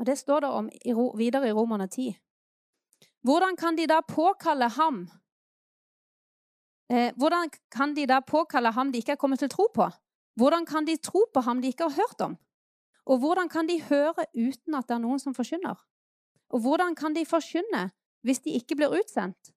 Og 0.00 0.06
Det 0.06 0.18
står 0.18 0.40
det 0.40 0.50
om 0.50 0.68
videre 1.18 1.48
i 1.48 1.52
Romerne 1.52 1.86
10. 1.86 2.14
Hvordan 3.22 3.56
kan 3.56 3.76
de 3.76 3.86
da 3.86 4.00
påkalle 4.00 4.68
ham 4.68 5.04
eh, 6.92 7.12
Hvordan 7.16 7.50
kan 7.70 7.94
de 7.96 8.06
da 8.06 8.20
påkalle 8.20 8.72
ham 8.72 8.92
de 8.92 8.98
ikke 8.98 9.16
er 9.16 9.20
kommet 9.20 9.38
til 9.42 9.48
tro 9.48 9.68
på? 9.74 9.88
Hvordan 10.36 10.66
kan 10.66 10.86
de 10.86 10.96
tro 10.96 11.24
på 11.34 11.40
ham 11.40 11.60
de 11.62 11.72
ikke 11.72 11.88
har 11.88 11.96
hørt 11.96 12.20
om? 12.20 12.36
Og 13.06 13.18
hvordan 13.18 13.48
kan 13.48 13.66
de 13.66 13.80
høre 13.82 14.24
uten 14.34 14.74
at 14.74 14.88
det 14.88 14.94
er 14.94 15.02
noen 15.02 15.18
som 15.18 15.34
forkynner? 15.34 15.80
Og 16.52 16.60
hvordan 16.60 16.94
kan 16.94 17.14
de 17.14 17.24
forkynne 17.26 17.90
hvis 18.22 18.42
de 18.44 18.54
ikke 18.54 18.76
blir 18.78 18.94
utsendt? 18.94 19.52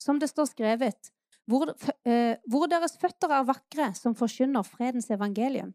Som 0.00 0.20
det 0.22 0.30
står 0.30 0.46
skrevet, 0.52 1.10
hvor, 1.48 1.74
eh, 2.06 2.36
hvor 2.46 2.66
deres 2.70 2.96
føtter 3.00 3.32
er 3.34 3.44
vakre, 3.44 3.94
som 3.94 4.14
forkynner 4.14 4.62
fredens 4.62 5.10
evangelium. 5.10 5.74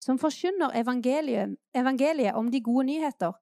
Som 0.00 0.18
forkynner 0.18 0.76
evangeliet 0.76 2.34
om 2.34 2.50
de 2.50 2.60
gode 2.60 2.86
nyheter. 2.86 3.32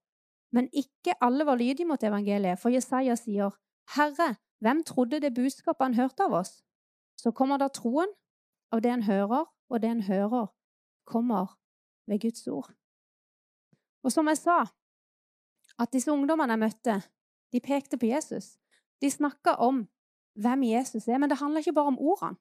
Men 0.53 0.69
ikke 0.73 1.17
alle 1.21 1.47
var 1.47 1.57
lydige 1.57 1.87
mot 1.87 2.03
evangeliet, 2.03 2.59
for 2.59 2.71
Jesaja 2.71 3.17
sier, 3.17 3.51
'Herre, 3.97 4.37
hvem 4.61 4.85
trodde 4.85 5.21
det 5.21 5.35
budskapet 5.35 5.85
han 5.85 5.95
hørte 5.95 6.25
av 6.25 6.33
oss?' 6.33 6.63
Så 7.17 7.33
kommer 7.33 7.59
da 7.59 7.69
troen 7.69 8.11
av 8.73 8.83
det 8.83 8.91
en 8.91 9.07
hører, 9.07 9.47
og 9.71 9.83
det 9.83 9.91
en 9.91 10.03
hører, 10.03 10.47
kommer 11.05 11.55
ved 12.07 12.21
Guds 12.21 12.47
ord. 12.49 12.71
Og 14.05 14.13
som 14.13 14.29
jeg 14.29 14.39
sa, 14.39 14.65
at 15.79 15.93
disse 15.93 16.13
ungdommene 16.13 16.53
jeg 16.53 16.63
møtte, 16.63 16.97
de 17.53 17.61
pekte 17.61 17.99
på 17.99 18.11
Jesus. 18.11 18.57
De 19.01 19.11
snakka 19.11 19.57
om 19.63 19.85
hvem 20.35 20.63
Jesus 20.69 21.09
er, 21.09 21.19
men 21.19 21.31
det 21.31 21.39
handler 21.39 21.63
ikke 21.63 21.77
bare 21.77 21.93
om 21.95 21.99
ordene. 21.99 22.37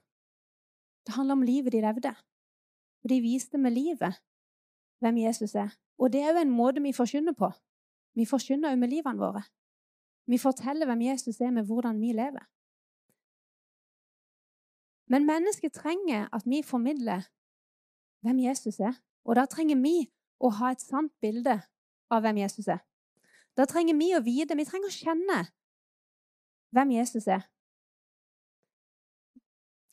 Det 1.06 1.16
handler 1.16 1.34
om 1.34 1.42
livet 1.42 1.74
de 1.74 1.82
levde. 1.82 2.14
Og 3.04 3.10
de 3.10 3.22
viste 3.22 3.58
med 3.58 3.72
livet 3.76 4.22
hvem 5.04 5.18
Jesus 5.18 5.56
er. 5.56 5.76
Og 6.00 6.14
det 6.14 6.22
er 6.22 6.32
jo 6.32 6.42
en 6.42 6.56
måte 6.56 6.82
vi 6.82 6.94
forkynner 6.94 7.36
på. 7.36 7.52
Vi 8.16 8.26
forkynner 8.26 8.72
jo 8.72 8.80
med 8.80 8.90
livene 8.90 9.20
våre. 9.20 9.44
Vi 10.28 10.38
forteller 10.38 10.86
hvem 10.86 11.02
Jesus 11.02 11.42
er, 11.42 11.52
med 11.52 11.66
hvordan 11.68 12.00
vi 12.02 12.14
lever. 12.16 12.46
Men 15.14 15.28
mennesket 15.30 15.76
trenger 15.78 16.26
at 16.34 16.42
vi 16.50 16.64
formidler 16.66 17.22
hvem 18.26 18.40
Jesus 18.40 18.80
er. 18.80 18.96
Og 19.24 19.36
da 19.38 19.46
trenger 19.46 19.78
vi 19.78 20.08
å 20.42 20.50
ha 20.58 20.72
et 20.74 20.82
sant 20.82 21.14
bilde 21.22 21.60
av 22.10 22.24
hvem 22.26 22.40
Jesus 22.42 22.68
er. 22.68 22.82
Da 23.54 23.68
trenger 23.70 23.94
vi 24.00 24.10
å 24.18 24.24
vite, 24.26 24.58
vi 24.58 24.66
trenger 24.66 24.90
å 24.90 24.96
kjenne 24.96 25.40
hvem 26.74 26.96
Jesus 26.96 27.30
er. 27.30 27.46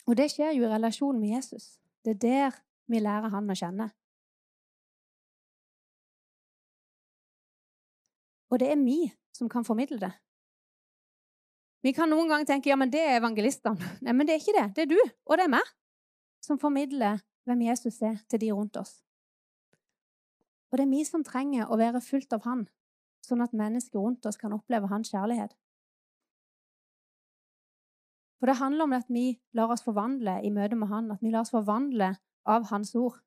Og 0.09 0.17
det 0.17 0.31
skjer 0.33 0.57
jo 0.57 0.65
i 0.65 0.73
relasjonen 0.73 1.21
med 1.21 1.37
Jesus. 1.37 1.77
Det 2.01 2.17
er 2.17 2.23
der 2.25 2.57
vi 2.89 3.05
lærer 3.05 3.29
han 3.31 3.53
å 3.53 3.59
kjenne. 3.61 3.91
Og 8.51 8.59
det 8.59 8.73
er 8.73 8.81
vi 8.81 9.03
som 9.37 9.53
kan 9.53 9.69
formidle 9.69 10.01
det. 10.01 10.15
Vi 11.81 11.93
kan 11.97 12.11
noen 12.13 12.29
ganger 12.29 12.49
tenke 12.49 12.69
ja, 12.69 12.77
men 12.77 12.93
det 12.93 13.01
er 13.01 13.19
evangelistene. 13.21 13.93
Nei, 14.05 14.15
men 14.17 14.29
det 14.29 14.37
er 14.37 14.43
ikke 14.43 14.57
det. 14.57 14.67
Det 14.77 14.85
er 14.85 14.91
du, 14.91 14.99
og 15.27 15.39
det 15.39 15.47
er 15.47 15.55
meg, 15.55 15.71
som 16.45 16.61
formidler 16.61 17.23
hvem 17.49 17.65
Jesus 17.71 18.03
er, 18.05 18.19
til 18.29 18.43
de 18.43 18.51
rundt 18.53 18.77
oss. 18.81 18.99
Og 20.71 20.79
det 20.79 20.85
er 20.87 20.93
vi 20.93 21.03
som 21.09 21.25
trenger 21.27 21.71
å 21.71 21.79
være 21.81 22.03
fullt 22.05 22.37
av 22.37 22.45
Han, 22.47 22.67
sånn 23.27 23.43
at 23.43 23.57
mennesker 23.57 23.99
rundt 23.99 24.27
oss 24.29 24.39
kan 24.39 24.55
oppleve 24.55 24.91
Hans 24.93 25.11
kjærlighet. 25.11 25.57
For 28.41 28.49
det 28.49 28.61
handler 28.61 28.87
om 28.87 28.95
at 28.97 29.11
vi 29.13 29.35
lar 29.57 29.73
oss 29.73 29.85
forvandle 29.85 30.39
i 30.47 30.53
møte 30.55 30.79
med 30.79 30.89
Han, 30.89 31.11
at 31.13 31.21
vi 31.21 31.33
lar 31.33 31.45
oss 31.45 31.53
forvandle 31.53 32.15
av 32.49 32.71
Hans 32.71 32.95
ord. 32.97 33.19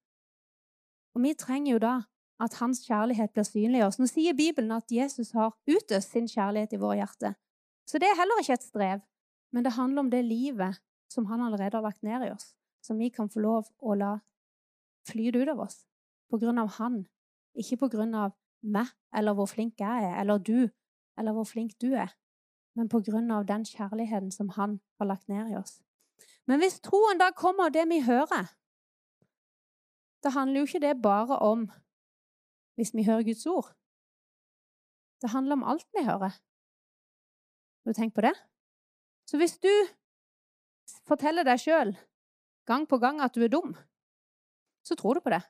Og 1.13 1.21
vi 1.25 1.35
trenger 1.37 1.75
jo 1.75 1.83
da 1.83 1.93
at 2.41 2.57
Hans 2.61 2.81
kjærlighet 2.87 3.33
blir 3.35 3.45
synlig 3.45 3.83
i 3.83 3.85
oss. 3.85 3.99
Nå 4.01 4.07
sier 4.09 4.33
Bibelen 4.37 4.73
at 4.73 4.89
Jesus 4.91 5.33
har 5.37 5.53
utøst 5.69 6.15
sin 6.15 6.29
kjærlighet 6.29 6.73
i 6.73 6.81
våre 6.81 7.01
hjerter. 7.03 7.35
Så 7.89 7.99
det 7.99 8.09
er 8.09 8.19
heller 8.19 8.41
ikke 8.41 8.57
et 8.57 8.65
strev, 8.65 9.01
men 9.51 9.65
det 9.65 9.75
handler 9.75 10.05
om 10.05 10.11
det 10.11 10.23
livet 10.25 10.79
som 11.11 11.25
Han 11.29 11.41
allerede 11.41 11.77
har 11.77 11.83
lagt 11.83 12.03
ned 12.03 12.25
i 12.25 12.31
oss, 12.31 12.55
som 12.81 12.97
vi 12.97 13.09
kan 13.09 13.29
få 13.29 13.39
lov 13.39 13.67
å 13.79 13.93
la 13.93 14.15
flyte 15.07 15.43
ut 15.43 15.51
av 15.51 15.59
oss 15.59 15.83
på 16.31 16.39
grunn 16.41 16.57
av 16.57 16.71
Han, 16.79 17.03
ikke 17.53 17.77
på 17.83 17.91
grunn 17.93 18.15
av 18.15 18.33
meg 18.63 18.89
eller 19.13 19.35
hvor 19.37 19.45
flink 19.51 19.79
jeg 19.79 20.07
er, 20.07 20.15
eller 20.21 20.39
du, 20.39 20.69
eller 21.19 21.35
hvor 21.35 21.45
flink 21.45 21.75
du 21.81 21.91
er 21.93 22.15
men 22.75 22.89
på 22.89 23.01
grunn 23.05 23.31
av 23.31 23.45
den 23.45 23.65
kjærligheten 23.65 24.31
som 24.33 24.49
han 24.57 24.79
har 24.99 25.09
lagt 25.09 25.29
ned 25.29 25.51
i 25.51 25.57
oss. 25.57 25.79
Men 26.49 26.59
hvis 26.61 26.79
troen 26.83 27.21
da 27.21 27.31
kommer 27.35 27.69
av 27.69 27.75
det 27.75 27.85
vi 27.89 28.01
hører, 28.05 28.49
da 30.23 30.31
handler 30.33 30.63
jo 30.63 30.69
ikke 30.69 30.83
det 30.83 30.95
bare 31.03 31.37
om 31.43 31.67
hvis 32.79 32.93
vi 32.95 33.05
hører 33.05 33.27
Guds 33.27 33.45
ord. 33.47 33.69
Det 35.21 35.31
handler 35.31 35.59
om 35.59 35.67
alt 35.67 35.87
vi 35.95 36.05
hører. 36.07 36.33
Har 37.83 37.91
du 37.91 37.97
tenkt 37.97 38.15
på 38.15 38.21
det? 38.21 38.33
Så 39.27 39.37
hvis 39.37 39.57
du 39.59 39.71
forteller 41.07 41.43
deg 41.47 41.59
sjøl 41.59 41.95
gang 42.67 42.87
på 42.87 42.99
gang 42.99 43.19
at 43.21 43.35
du 43.35 43.43
er 43.43 43.51
dum, 43.51 43.75
så 44.83 44.95
tror 44.95 45.19
du 45.19 45.23
på 45.23 45.33
det. 45.33 45.41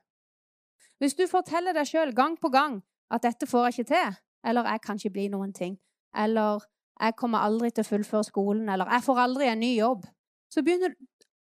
Hvis 0.98 1.14
du 1.14 1.26
forteller 1.30 1.74
deg 1.74 1.86
sjøl 1.86 2.14
gang 2.14 2.36
på 2.40 2.50
gang 2.50 2.82
at 3.10 3.22
'dette 3.22 3.46
får 3.46 3.66
jeg 3.66 3.72
ikke 3.78 3.90
til', 3.94 4.16
eller 4.44 4.64
'jeg 4.64 4.80
kan 4.80 4.96
ikke 4.96 5.10
bli 5.10 5.28
noen 5.28 5.52
ting', 5.52 5.78
eller 6.14 6.60
'jeg 7.00 7.16
kommer 7.16 7.38
aldri 7.38 7.70
til 7.70 7.84
å 7.84 7.90
fullføre 7.90 8.24
skolen', 8.24 8.72
eller 8.72 8.86
'jeg 8.86 9.02
får 9.02 9.18
aldri 9.18 9.46
en 9.46 9.60
ny 9.60 9.78
jobb', 9.78 10.06
så 10.50 10.62
begynner 10.62 10.94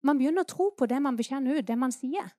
man 0.02 0.18
begynner 0.18 0.42
å 0.42 0.50
tro 0.50 0.70
på 0.78 0.86
det 0.86 1.02
man 1.02 1.16
bekjenner 1.16 1.58
ut, 1.58 1.66
det 1.66 1.78
man 1.78 1.92
sier. 1.92 2.30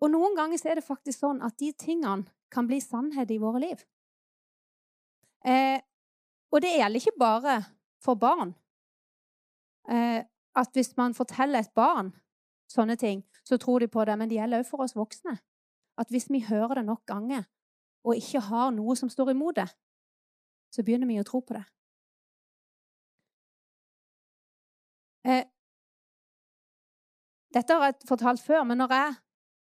Og 0.00 0.10
noen 0.10 0.36
ganger 0.36 0.66
er 0.66 0.74
det 0.74 0.84
faktisk 0.84 1.18
sånn 1.18 1.42
at 1.42 1.58
de 1.58 1.72
tingene 1.72 2.24
kan 2.50 2.66
bli 2.66 2.80
sannhet 2.80 3.30
i 3.30 3.38
våre 3.38 3.60
liv. 3.60 3.84
Eh, 5.44 5.80
og 6.52 6.62
det 6.62 6.76
gjelder 6.76 7.00
ikke 7.00 7.18
bare 7.18 7.56
for 8.04 8.14
barn. 8.14 8.54
Eh, 9.90 10.24
at 10.56 10.68
hvis 10.72 10.96
man 10.96 11.14
forteller 11.14 11.58
et 11.58 11.74
barn 11.74 12.12
sånne 12.70 12.96
ting, 12.96 13.24
så 13.44 13.58
tror 13.60 13.78
de 13.78 13.88
på 13.88 14.04
det. 14.04 14.18
Men 14.18 14.30
det 14.30 14.38
gjelder 14.38 14.62
òg 14.62 14.68
for 14.68 14.84
oss 14.84 14.96
voksne. 14.96 15.38
At 15.98 16.10
hvis 16.10 16.30
vi 16.30 16.44
hører 16.48 16.80
det 16.80 16.86
nok 16.86 17.04
ganger, 17.06 17.44
og 18.04 18.16
ikke 18.16 18.40
har 18.40 18.70
noe 18.70 18.96
som 18.96 19.08
står 19.08 19.30
imot 19.32 19.56
det, 19.56 19.68
så 20.72 20.82
begynner 20.82 21.08
vi 21.08 21.20
å 21.20 21.26
tro 21.26 21.40
på 21.40 21.56
det. 21.56 21.64
Eh, 25.24 25.44
dette 27.54 27.76
har 27.78 27.92
jeg 27.92 28.08
fortalt 28.08 28.42
før, 28.42 28.64
men 28.64 28.78
når 28.82 28.92
jeg 28.92 29.14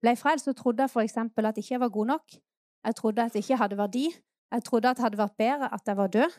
ble 0.04 0.16
frelst, 0.20 0.50
så 0.50 0.54
trodde 0.58 0.84
jeg 0.84 0.92
f.eks. 0.92 1.18
at 1.18 1.58
jeg 1.58 1.64
ikke 1.64 1.80
var 1.80 1.90
god 1.90 2.12
nok. 2.14 2.38
Jeg 2.86 2.96
trodde 2.96 3.24
at 3.24 3.36
jeg 3.36 3.44
ikke 3.46 3.60
hadde 3.62 3.78
verdi. 3.78 4.08
Jeg 4.56 4.63
trodde 4.63 4.88
at 4.88 4.96
det 4.98 5.04
hadde 5.04 5.20
vært 5.20 5.36
bedre 5.36 5.68
at 5.76 5.89
jeg 5.89 5.98
var 6.00 6.12
død. 6.13 6.36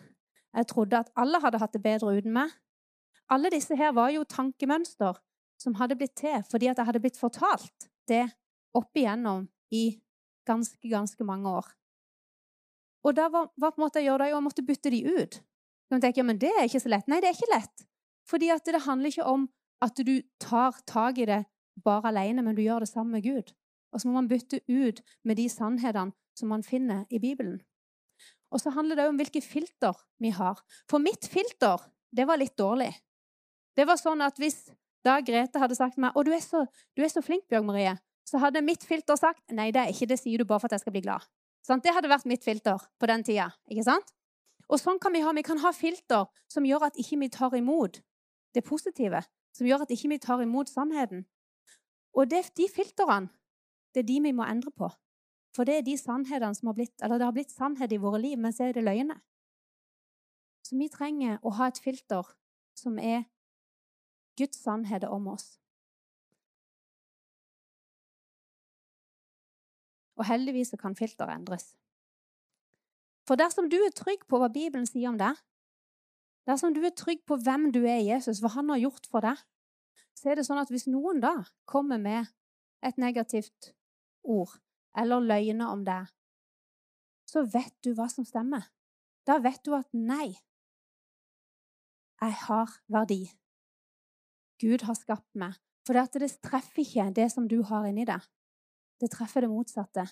Jeg 0.56 0.66
trodde 0.70 0.98
at 1.04 1.10
alle 1.20 1.40
hadde 1.42 1.58
hatt 1.60 1.74
det 1.76 1.82
bedre 1.84 2.14
uten 2.16 2.32
meg. 2.32 2.52
Alle 3.28 3.50
disse 3.52 3.76
her 3.76 3.92
var 3.92 4.08
jo 4.14 4.24
tankemønster 4.24 5.18
som 5.60 5.76
hadde 5.76 5.98
blitt 6.00 6.14
til 6.16 6.40
fordi 6.48 6.70
at 6.70 6.80
jeg 6.80 6.88
hadde 6.88 7.02
blitt 7.04 7.20
fortalt 7.20 7.88
det 8.08 8.24
opp 8.76 8.96
igjennom 8.96 9.48
i 9.74 9.98
ganske, 10.48 10.80
ganske 10.88 11.28
mange 11.28 11.50
år. 11.50 11.68
Og 13.04 13.14
da 13.18 13.28
var, 13.28 13.50
var 13.60 13.74
på 13.74 13.82
en 13.82 13.84
måte 13.84 14.00
jeg 14.00 14.08
gjorde 14.08 14.24
det, 14.24 14.32
jeg 14.32 14.46
måtte 14.46 14.66
bytte 14.70 14.94
de 14.94 15.02
ut. 15.04 15.38
Så 15.86 16.00
tenker 16.00 16.22
ja, 16.22 16.26
men 16.26 16.40
det 16.40 16.54
er 16.54 16.64
ikke 16.66 16.82
så 16.82 16.90
lett. 16.90 17.06
Nei, 17.10 17.20
det 17.20 17.30
er 17.30 17.36
ikke 17.36 17.52
lett. 17.52 17.86
Fordi 18.26 18.48
at 18.54 18.66
det 18.66 18.82
handler 18.86 19.12
ikke 19.12 19.28
om 19.28 19.46
at 19.84 20.00
du 20.08 20.16
tar 20.42 20.80
tak 20.88 21.20
i 21.20 21.28
det 21.28 21.44
bare 21.84 22.08
alene, 22.10 22.42
men 22.42 22.56
du 22.56 22.64
gjør 22.64 22.82
det 22.82 22.90
sammen 22.90 23.12
med 23.18 23.28
Gud. 23.28 23.52
Og 23.92 24.00
så 24.00 24.08
må 24.08 24.16
man 24.16 24.30
bytte 24.30 24.64
ut 24.66 25.04
med 25.24 25.38
de 25.38 25.50
sannhetene 25.52 26.16
som 26.36 26.50
man 26.50 26.64
finner 26.66 27.04
i 27.10 27.20
Bibelen. 27.22 27.60
Og 28.54 28.62
så 28.62 28.70
handler 28.74 28.98
det 28.98 29.08
om 29.10 29.18
hvilke 29.18 29.42
filter 29.42 29.96
vi 30.22 30.30
har. 30.30 30.60
For 30.90 31.02
mitt 31.02 31.26
filter, 31.30 31.82
det 32.14 32.26
var 32.28 32.38
litt 32.40 32.56
dårlig. 32.58 32.92
Det 33.76 33.86
var 33.86 33.98
sånn 34.00 34.22
at 34.24 34.38
hvis 34.40 34.68
da 35.04 35.18
Grete 35.20 35.60
hadde 35.62 35.76
sagt 35.78 35.98
meg 35.98 36.14
'Å, 36.14 36.24
du 36.24 36.32
er 36.32 36.42
så, 36.42 36.66
du 36.96 37.02
er 37.02 37.10
så 37.12 37.22
flink, 37.22 37.46
Bjørg 37.48 37.66
Marie', 37.66 37.98
så 38.26 38.38
hadde 38.42 38.62
mitt 38.62 38.82
filter 38.84 39.16
sagt 39.16 39.42
'Nei, 39.50 39.70
det 39.70 39.82
er 39.82 39.92
ikke 39.92 40.08
det, 40.08 40.18
sier 40.18 40.38
du 40.38 40.44
bare 40.44 40.60
for 40.60 40.66
at 40.66 40.78
jeg 40.78 40.80
skal 40.80 40.92
bli 40.92 41.02
glad'. 41.02 41.26
Sånn, 41.66 41.82
det 41.82 41.94
hadde 41.94 42.08
vært 42.08 42.26
mitt 42.26 42.44
filter 42.44 42.78
på 42.98 43.06
den 43.10 43.24
tida. 43.26 43.50
Ikke 43.70 43.84
sant? 43.84 44.12
Og 44.70 44.78
sånn 44.78 45.00
kan 45.02 45.12
vi 45.12 45.22
ha. 45.22 45.32
Vi 45.34 45.42
kan 45.46 45.58
ha 45.58 45.72
filter 45.74 46.26
som 46.50 46.66
gjør 46.66 46.86
at 46.88 46.98
ikke 46.98 47.18
vi 47.18 47.28
tar 47.28 47.54
imot 47.58 48.00
det 48.54 48.62
positive. 48.66 49.22
Som 49.54 49.66
gjør 49.66 49.82
at 49.82 49.90
ikke 49.90 50.10
vi 50.12 50.18
tar 50.22 50.42
imot 50.42 50.70
sannheten. 50.70 51.24
Og 52.14 52.30
det, 52.30 52.44
de 52.56 52.68
filtrene, 52.70 53.30
det 53.94 54.04
er 54.04 54.08
de 54.08 54.20
vi 54.28 54.32
må 54.36 54.46
endre 54.46 54.70
på. 54.70 54.90
For 55.56 55.64
det 55.64 55.78
er 55.78 55.86
de 55.86 55.94
sannhetene 55.96 56.52
som 56.52 56.68
har 56.68 56.76
blitt, 56.76 56.98
eller 57.00 57.16
det 57.16 57.24
har 57.24 57.32
blitt 57.32 57.54
sannhet 57.54 57.92
i 57.96 58.00
våre 58.00 58.20
liv, 58.20 58.36
men 58.36 58.52
så 58.52 58.66
er 58.66 58.74
det 58.76 58.84
løgner. 58.84 59.22
Så 60.66 60.76
vi 60.76 60.90
trenger 60.92 61.38
å 61.40 61.54
ha 61.56 61.70
et 61.70 61.80
filter 61.80 62.28
som 62.76 62.98
er 63.00 63.24
Guds 64.36 64.60
sannhet 64.60 65.06
om 65.08 65.30
oss. 65.32 65.54
Og 70.20 70.26
heldigvis 70.28 70.74
kan 70.80 70.96
filteret 70.98 71.38
endres. 71.38 71.70
For 73.28 73.40
dersom 73.40 73.70
du 73.72 73.78
er 73.80 73.96
trygg 73.96 74.26
på 74.28 74.40
hva 74.40 74.50
Bibelen 74.52 74.84
sier 74.88 75.08
om 75.08 75.16
deg, 75.20 75.40
dersom 76.48 76.76
du 76.76 76.82
er 76.84 76.92
trygg 76.92 77.24
på 77.24 77.40
hvem 77.40 77.70
du 77.72 77.80
er 77.86 78.02
i 78.02 78.10
Jesus, 78.10 78.42
hva 78.44 78.52
han 78.58 78.68
har 78.74 78.82
gjort 78.84 79.08
for 79.08 79.24
deg, 79.24 79.40
så 80.16 80.30
er 80.30 80.38
det 80.38 80.46
sånn 80.48 80.60
at 80.60 80.68
hvis 80.72 80.88
noen 80.88 81.24
da 81.24 81.32
kommer 81.68 82.00
med 82.00 82.28
et 82.84 83.00
negativt 83.00 83.72
ord 84.22 84.52
eller 84.96 85.24
løgner 85.24 85.72
om 85.72 85.84
deg, 85.86 86.08
så 87.26 87.42
vet 87.52 87.74
du 87.84 87.92
hva 87.94 88.08
som 88.12 88.24
stemmer. 88.24 88.64
Da 89.26 89.38
vet 89.42 89.62
du 89.66 89.74
at 89.76 89.88
nei, 89.92 90.36
jeg 92.22 92.36
har 92.46 92.76
verdi. 92.88 93.26
Gud 94.62 94.86
har 94.88 94.96
skapt 94.96 95.34
meg. 95.36 95.56
For 95.86 95.94
det 95.94 96.32
treffer 96.42 96.82
ikke 96.82 97.10
det 97.14 97.28
som 97.30 97.46
du 97.46 97.60
har 97.62 97.84
inni 97.86 98.06
deg. 98.08 98.22
Det 98.98 99.10
treffer 99.12 99.44
det 99.44 99.50
motsatte. 99.52 100.06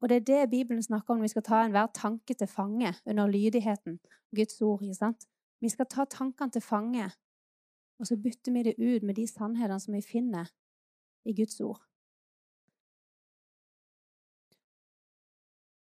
Og 0.00 0.08
det 0.08 0.16
er 0.16 0.26
det 0.28 0.50
Bibelen 0.50 0.82
snakker 0.82 1.12
om 1.12 1.18
når 1.18 1.26
vi 1.26 1.34
skal 1.34 1.44
ta 1.44 1.64
enhver 1.64 1.90
tanke 1.94 2.34
til 2.34 2.48
fange 2.48 2.94
under 3.04 3.26
lydigheten. 3.26 3.98
Guds 4.34 4.62
ord. 4.62 4.82
ikke 4.82 4.94
sant? 4.94 5.26
Vi 5.60 5.68
skal 5.68 5.88
ta 5.90 6.04
tankene 6.04 6.54
til 6.54 6.62
fange, 6.62 7.10
og 7.98 8.06
så 8.06 8.16
bytter 8.16 8.52
vi 8.52 8.62
det 8.62 8.74
ut 8.78 9.02
med 9.02 9.14
de 9.14 9.26
sannhetene 9.26 9.80
som 9.80 9.94
vi 9.94 10.02
finner 10.06 10.46
i 11.26 11.34
Guds 11.34 11.60
ord. 11.60 11.87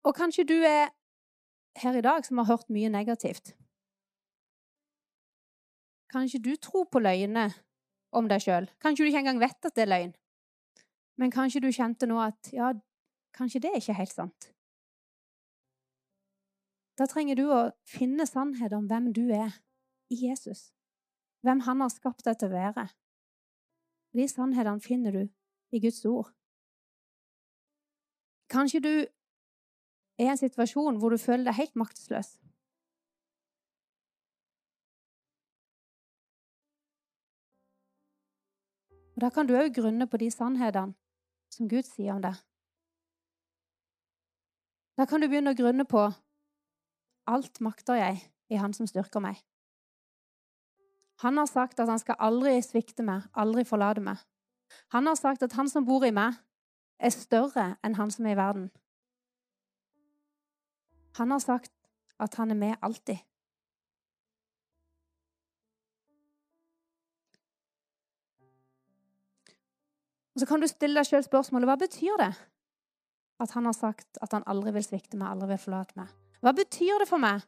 Og 0.10 0.16
kanskje 0.18 0.48
du 0.50 0.56
er 0.66 0.90
her 1.78 1.98
i 1.98 2.02
dag 2.02 2.26
som 2.26 2.40
har 2.42 2.48
hørt 2.50 2.70
mye 2.74 2.90
negativt. 2.90 3.54
Kanskje 6.10 6.40
du 6.42 6.56
tror 6.58 6.88
på 6.90 7.00
løgnene 7.00 7.52
om 8.18 8.30
deg 8.30 8.42
sjøl. 8.42 8.66
Kanskje 8.82 9.06
du 9.06 9.12
ikke 9.12 9.22
engang 9.22 9.42
vet 9.44 9.68
at 9.70 9.76
det 9.76 9.84
er 9.86 9.92
løgn. 9.92 10.16
Men 11.22 11.34
kanskje 11.36 11.62
du 11.62 11.70
kjente 11.70 12.10
nå 12.10 12.18
at 12.24 12.50
ja, 12.56 12.72
kanskje 13.38 13.62
det 13.62 13.70
er 13.70 13.84
ikke 13.84 14.00
helt 14.00 14.16
sant. 14.16 14.50
Da 16.98 17.06
trenger 17.06 17.38
du 17.38 17.46
å 17.54 17.60
finne 17.88 18.26
sannhet 18.26 18.74
om 18.74 18.90
hvem 18.90 19.12
du 19.14 19.28
er 19.30 19.62
i 20.10 20.18
Jesus. 20.26 20.72
Hvem 21.46 21.62
han 21.70 21.86
har 21.86 21.94
skapt 21.94 22.26
deg 22.26 22.40
til 22.40 22.50
å 22.50 22.58
være. 22.58 22.88
De 24.18 24.26
sannhetene 24.28 24.82
finner 24.82 25.14
du 25.14 25.24
i 25.70 25.84
Guds 25.86 26.02
ord. 26.10 26.34
Kanskje 28.50 28.82
du 28.82 28.94
er 30.20 30.34
en 30.34 30.40
situasjon 30.40 31.00
hvor 31.00 31.14
du 31.14 31.18
føler 31.22 31.48
deg 31.48 31.58
helt 31.62 31.76
maktesløs. 31.80 32.36
Og 39.16 39.22
Da 39.24 39.30
kan 39.36 39.48
du 39.48 39.56
òg 39.60 39.74
grunne 39.76 40.08
på 40.08 40.18
de 40.22 40.30
sannhetene 40.32 40.96
som 41.52 41.68
Gud 41.68 41.84
sier 41.84 42.14
om 42.16 42.22
det. 42.24 42.36
Da 45.00 45.06
kan 45.08 45.20
du 45.20 45.28
begynne 45.28 45.52
å 45.52 45.58
grunne 45.58 45.84
på 45.88 46.06
alt 47.28 47.60
makter 47.64 48.00
jeg 48.00 48.22
i 48.50 48.58
Han 48.60 48.74
som 48.74 48.88
styrker 48.88 49.20
meg. 49.24 49.38
Han 51.20 51.38
har 51.38 51.50
sagt 51.52 51.80
at 51.80 51.90
han 51.92 52.00
skal 52.00 52.16
aldri 52.20 52.62
svikte 52.64 53.04
meg, 53.04 53.28
aldri 53.36 53.66
forlate 53.68 54.02
meg. 54.02 54.18
Han 54.96 55.08
har 55.08 55.16
sagt 55.20 55.44
at 55.44 55.54
han 55.54 55.68
som 55.70 55.86
bor 55.86 56.06
i 56.08 56.16
meg, 56.16 56.38
er 57.00 57.12
større 57.12 57.74
enn 57.84 57.96
han 58.00 58.12
som 58.12 58.26
er 58.26 58.38
i 58.38 58.40
verden. 58.40 58.70
Han 61.18 61.32
har 61.32 61.40
sagt 61.40 61.72
at 62.20 62.36
han 62.36 62.52
er 62.52 62.56
med 62.56 62.76
alltid. 62.82 63.18
Og 70.40 70.40
Så 70.40 70.46
kan 70.46 70.62
du 70.62 70.68
stille 70.68 70.96
deg 70.96 71.08
sjøl 71.08 71.24
spørsmålet 71.26 71.68
hva 71.68 71.76
betyr 71.80 72.20
det 72.22 72.34
at 73.44 73.52
han 73.56 73.66
har 73.68 73.76
sagt 73.76 74.20
at 74.24 74.32
han 74.36 74.46
aldri 74.48 74.72
vil 74.76 74.84
svikte 74.84 75.18
meg, 75.18 75.32
aldri 75.32 75.50
vil 75.54 75.60
forlate 75.60 75.96
meg? 76.00 76.12
Hva 76.40 76.54
betyr 76.56 77.02
det 77.02 77.08
for 77.10 77.20
meg 77.20 77.44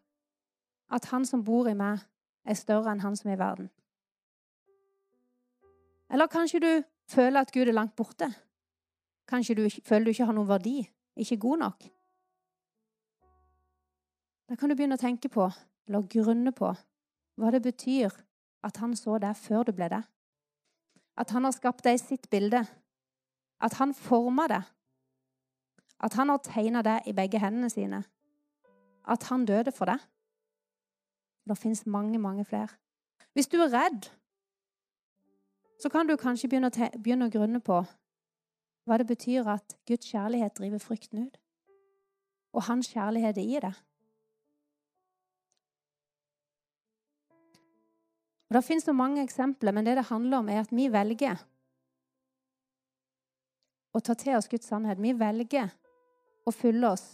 at 0.92 1.08
han 1.12 1.24
som 1.28 1.44
bor 1.44 1.70
i 1.72 1.76
meg, 1.78 2.02
er 2.44 2.58
større 2.58 2.92
enn 2.92 3.04
han 3.04 3.16
som 3.16 3.30
er 3.30 3.38
i 3.38 3.40
verden? 3.40 3.70
Eller 6.12 6.28
kanskje 6.28 6.60
du 6.60 6.72
føler 7.08 7.46
at 7.46 7.52
Gud 7.56 7.68
er 7.68 7.78
langt 7.78 7.96
borte? 7.96 8.28
Kanskje 9.28 9.56
du 9.56 9.64
føler 9.88 10.10
du 10.10 10.12
ikke 10.12 10.28
har 10.28 10.36
noen 10.36 10.50
verdi, 10.50 10.82
ikke 11.16 11.40
god 11.40 11.64
nok? 11.64 11.88
Da 14.52 14.58
kan 14.60 14.68
du 14.68 14.76
begynne 14.76 14.98
å 14.98 15.00
tenke 15.00 15.30
på, 15.32 15.46
eller 15.88 16.10
grunne 16.12 16.52
på, 16.52 16.74
hva 17.40 17.50
det 17.56 17.62
betyr 17.64 18.12
at 18.68 18.78
han 18.84 18.92
så 19.00 19.16
deg 19.24 19.38
før 19.40 19.64
du 19.64 19.70
ble 19.72 19.88
det. 19.94 20.02
At 21.16 21.30
han 21.32 21.46
har 21.48 21.54
skapt 21.56 21.86
deg 21.86 21.96
i 21.96 22.02
sitt 22.02 22.26
bilde. 22.28 22.60
At 23.64 23.78
han 23.80 23.94
forma 23.96 24.50
deg. 24.52 24.66
At 26.04 26.18
han 26.20 26.34
har 26.34 26.42
tegna 26.44 26.82
deg 26.84 27.08
i 27.08 27.14
begge 27.16 27.40
hendene 27.40 27.70
sine. 27.72 28.02
At 29.08 29.24
han 29.30 29.46
døde 29.48 29.72
for 29.72 29.88
deg. 29.88 30.04
Det 31.48 31.56
fins 31.58 31.86
mange, 31.86 32.20
mange 32.20 32.44
flere. 32.44 32.76
Hvis 33.32 33.48
du 33.48 33.56
er 33.64 33.72
redd, 33.72 34.10
så 35.80 35.90
kan 35.90 36.12
du 36.12 36.18
kanskje 36.20 36.50
begynne 36.52 36.68
å, 36.68 36.90
begynne 37.00 37.30
å 37.30 37.34
grunne 37.34 37.62
på 37.64 37.78
hva 38.84 39.00
det 39.00 39.08
betyr 39.14 39.48
at 39.48 39.78
Guds 39.88 40.12
kjærlighet 40.12 40.58
driver 40.60 40.84
frykten 40.84 41.24
ut, 41.30 41.40
og 42.52 42.68
hans 42.68 42.92
kjærlighet 42.92 43.40
er 43.40 43.48
i 43.48 43.64
det. 43.64 43.72
Og 48.52 48.56
Det 48.56 48.64
finnes 48.64 48.84
så 48.84 48.92
mange 48.92 49.24
eksempler, 49.24 49.72
men 49.72 49.86
det 49.86 49.96
det 49.96 50.04
handler 50.06 50.38
om, 50.38 50.50
er 50.50 50.60
at 50.60 50.72
vi 50.76 50.90
velger 50.92 51.38
å 53.96 54.00
ta 54.00 54.14
til 54.14 54.36
oss 54.36 54.50
Guds 54.52 54.68
sannhet. 54.68 55.00
Vi 55.00 55.14
velger 55.16 55.70
å 56.44 56.52
fylle 56.52 56.90
oss 56.92 57.06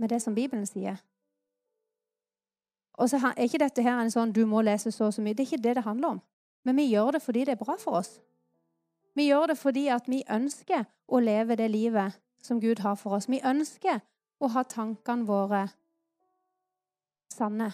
med 0.00 0.08
det 0.08 0.22
som 0.24 0.34
Bibelen 0.34 0.64
sier. 0.64 0.96
Og 2.96 3.10
så 3.10 3.20
er 3.20 3.44
ikke 3.44 3.60
dette 3.60 3.84
her 3.84 4.00
en 4.00 4.10
sånn 4.10 4.32
'du 4.32 4.46
må 4.46 4.62
lese 4.62 4.90
så 4.90 5.04
og 5.04 5.12
så 5.12 5.20
mye'. 5.20 5.36
Det 5.36 5.40
er 5.44 5.52
ikke 5.52 5.62
det 5.62 5.76
det 5.76 5.84
handler 5.84 6.08
om. 6.08 6.20
Men 6.64 6.76
vi 6.76 6.88
gjør 6.88 7.10
det 7.12 7.22
fordi 7.22 7.44
det 7.44 7.52
er 7.52 7.64
bra 7.64 7.76
for 7.76 7.92
oss. 7.92 8.20
Vi 9.14 9.28
gjør 9.28 9.46
det 9.46 9.58
fordi 9.58 9.88
at 9.88 10.08
vi 10.08 10.24
ønsker 10.30 10.86
å 11.08 11.20
leve 11.20 11.56
det 11.56 11.70
livet 11.70 12.20
som 12.42 12.60
Gud 12.60 12.78
har 12.78 12.94
for 12.94 13.10
oss. 13.10 13.28
Vi 13.28 13.40
ønsker 13.44 14.00
å 14.40 14.48
ha 14.48 14.62
tankene 14.62 15.26
våre 15.26 15.68
sanne. 17.28 17.72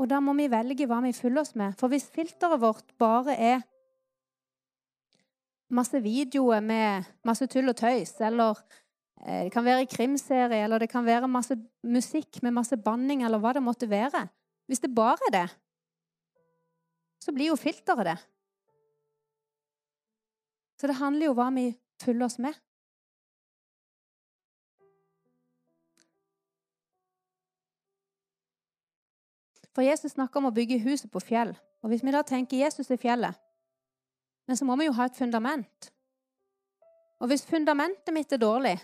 Og 0.00 0.08
da 0.08 0.20
må 0.24 0.32
vi 0.38 0.48
velge 0.48 0.86
hva 0.88 1.02
vi 1.04 1.12
fyller 1.12 1.42
oss 1.42 1.52
med. 1.60 1.76
For 1.76 1.92
hvis 1.92 2.08
filteret 2.08 2.60
vårt 2.62 2.94
bare 3.00 3.34
er 3.36 3.64
masse 5.70 6.00
videoer 6.02 6.64
med 6.64 7.10
masse 7.28 7.46
tull 7.52 7.68
og 7.70 7.76
tøys, 7.78 8.14
eller 8.24 8.56
eh, 9.20 9.44
det 9.46 9.52
kan 9.52 9.66
være 9.66 9.88
krimserie, 9.92 10.64
eller 10.64 10.80
det 10.80 10.88
kan 10.90 11.04
være 11.04 11.28
masse 11.28 11.56
musikk 11.84 12.40
med 12.42 12.56
masse 12.56 12.80
banning, 12.80 13.26
eller 13.26 13.42
hva 13.42 13.52
det 13.56 13.62
måtte 13.62 13.90
være 13.90 14.28
Hvis 14.70 14.80
det 14.80 14.94
bare 14.94 15.18
er 15.28 15.32
det, 15.34 15.48
så 17.20 17.32
blir 17.34 17.50
jo 17.50 17.56
filteret 17.58 18.06
det. 18.06 18.18
Så 20.80 20.86
det 20.86 20.96
handler 20.96 21.26
jo 21.26 21.32
om 21.34 21.36
hva 21.36 21.48
vi 21.52 21.66
fyller 22.00 22.24
oss 22.24 22.38
med. 22.38 22.54
For 29.74 29.86
Jesus 29.86 30.16
snakker 30.16 30.40
om 30.40 30.50
å 30.50 30.54
bygge 30.54 30.80
huset 30.82 31.10
på 31.10 31.22
fjell. 31.22 31.54
Og 31.82 31.88
Hvis 31.88 32.04
vi 32.04 32.12
da 32.12 32.22
tenker 32.22 32.60
Jesus 32.60 32.90
er 32.90 33.00
fjellet, 33.00 33.38
men 34.46 34.56
så 34.56 34.66
må 34.66 34.76
vi 34.76 34.88
jo 34.88 34.92
ha 34.92 35.06
et 35.06 35.16
fundament. 35.16 35.90
Og 37.20 37.28
hvis 37.30 37.44
fundamentet 37.46 38.14
mitt 38.14 38.32
er 38.32 38.40
dårlig, 38.40 38.78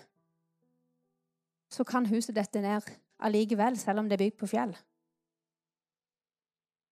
så 1.73 1.85
kan 1.85 2.07
huset 2.07 2.37
dette 2.37 2.61
ned 2.63 2.87
allikevel, 3.19 3.79
selv 3.81 3.99
om 3.99 4.09
det 4.09 4.15
er 4.15 4.25
bygd 4.27 4.37
på 4.39 4.51
fjell. 4.53 4.77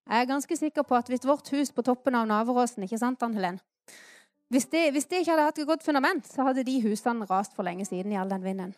Jeg 0.09 0.21
er 0.21 0.29
ganske 0.29 0.57
sikker 0.57 0.83
på 0.83 0.97
at 0.97 1.09
hvis 1.09 1.27
vårt 1.29 1.49
hus 1.55 1.71
på 1.73 1.85
toppen 1.87 2.17
av 2.19 2.27
Naveråsen 2.29 2.85
ikke 2.85 2.99
sant, 3.01 3.23
Ann 3.23 3.37
Helen? 3.37 3.61
Hvis 4.53 4.67
hvis 4.69 5.07
det 5.07 5.23
ikke 5.23 5.31
hadde 5.31 5.45
hatt 5.45 5.59
et 5.59 5.67
godt 5.67 5.83
fundament, 5.83 6.27
så 6.27 6.43
hadde 6.43 6.65
de 6.65 6.83
husene 6.83 7.25
rast 7.31 7.55
for 7.55 7.63
lenge 7.63 7.85
siden 7.85 8.13
i 8.13 8.17
all 8.17 8.31
den 8.31 8.45
vinden. 8.45 8.75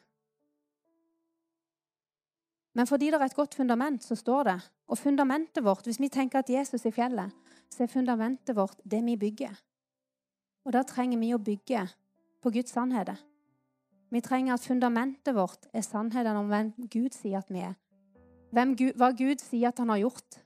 Men 2.76 2.86
fordi 2.86 3.08
det 3.08 3.16
er 3.20 3.24
et 3.24 3.34
godt 3.34 3.54
fundament, 3.56 4.04
så 4.04 4.14
står 4.14 4.42
det 4.42 4.56
Og 4.86 4.98
fundamentet 4.98 5.64
vårt, 5.64 5.84
hvis 5.84 6.00
vi 6.00 6.08
tenker 6.08 6.38
at 6.38 6.50
Jesus 6.50 6.84
er 6.86 6.90
fjellet, 6.90 7.32
så 7.70 7.82
er 7.82 7.86
fundamentet 7.86 8.56
vårt 8.56 8.76
det 8.84 9.04
vi 9.04 9.16
bygger. 9.16 9.54
Og 10.64 10.72
da 10.72 10.82
trenger 10.82 11.18
vi 11.18 11.32
å 11.34 11.38
bygge 11.38 11.86
på 12.42 12.50
Guds 12.50 12.70
sannheter. 12.70 13.16
Vi 14.10 14.20
trenger 14.20 14.54
at 14.54 14.66
fundamentet 14.66 15.34
vårt 15.34 15.66
er 15.72 15.82
sannheten 15.82 16.36
om 16.36 16.50
hvem 16.50 16.72
Gud 16.92 17.16
sier 17.16 17.38
at 17.38 17.50
vi 17.50 17.64
er. 17.64 17.74
Gud, 18.52 18.92
hva 18.94 19.10
Gud 19.10 19.42
sier 19.42 19.68
at 19.68 19.78
han 19.78 19.88
har 19.88 20.04
gjort. 20.04 20.38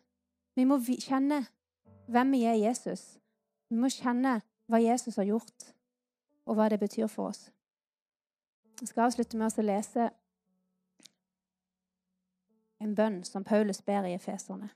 Vi 0.57 0.65
må 0.65 0.79
kjenne 0.81 1.45
hvem 2.09 2.33
vi 2.33 2.45
er 2.45 2.57
i 2.57 2.65
Jesus. 2.65 3.19
Vi 3.69 3.77
må 3.77 3.91
kjenne 3.93 4.41
hva 4.71 4.81
Jesus 4.81 5.17
har 5.17 5.29
gjort, 5.29 5.67
og 6.47 6.57
hva 6.57 6.69
det 6.71 6.81
betyr 6.81 7.07
for 7.11 7.35
oss. 7.35 7.51
Jeg 8.81 8.89
skal 8.89 9.09
avslutte 9.09 9.37
med 9.37 9.59
å 9.59 9.67
lese 9.67 10.09
en 12.81 12.95
bønn 12.95 13.23
som 13.25 13.45
Paulus 13.45 13.83
ber 13.83 14.09
i 14.09 14.15
Efeserne. 14.17 14.71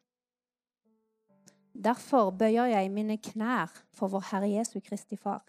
Derfor 1.74 2.30
bøyer 2.30 2.70
jeg 2.70 2.90
mine 2.94 3.16
knær 3.18 3.72
for 3.92 4.12
vår 4.12 4.28
Herre 4.30 4.50
Jesu 4.52 4.78
Kristi 4.80 5.16
Far. 5.16 5.42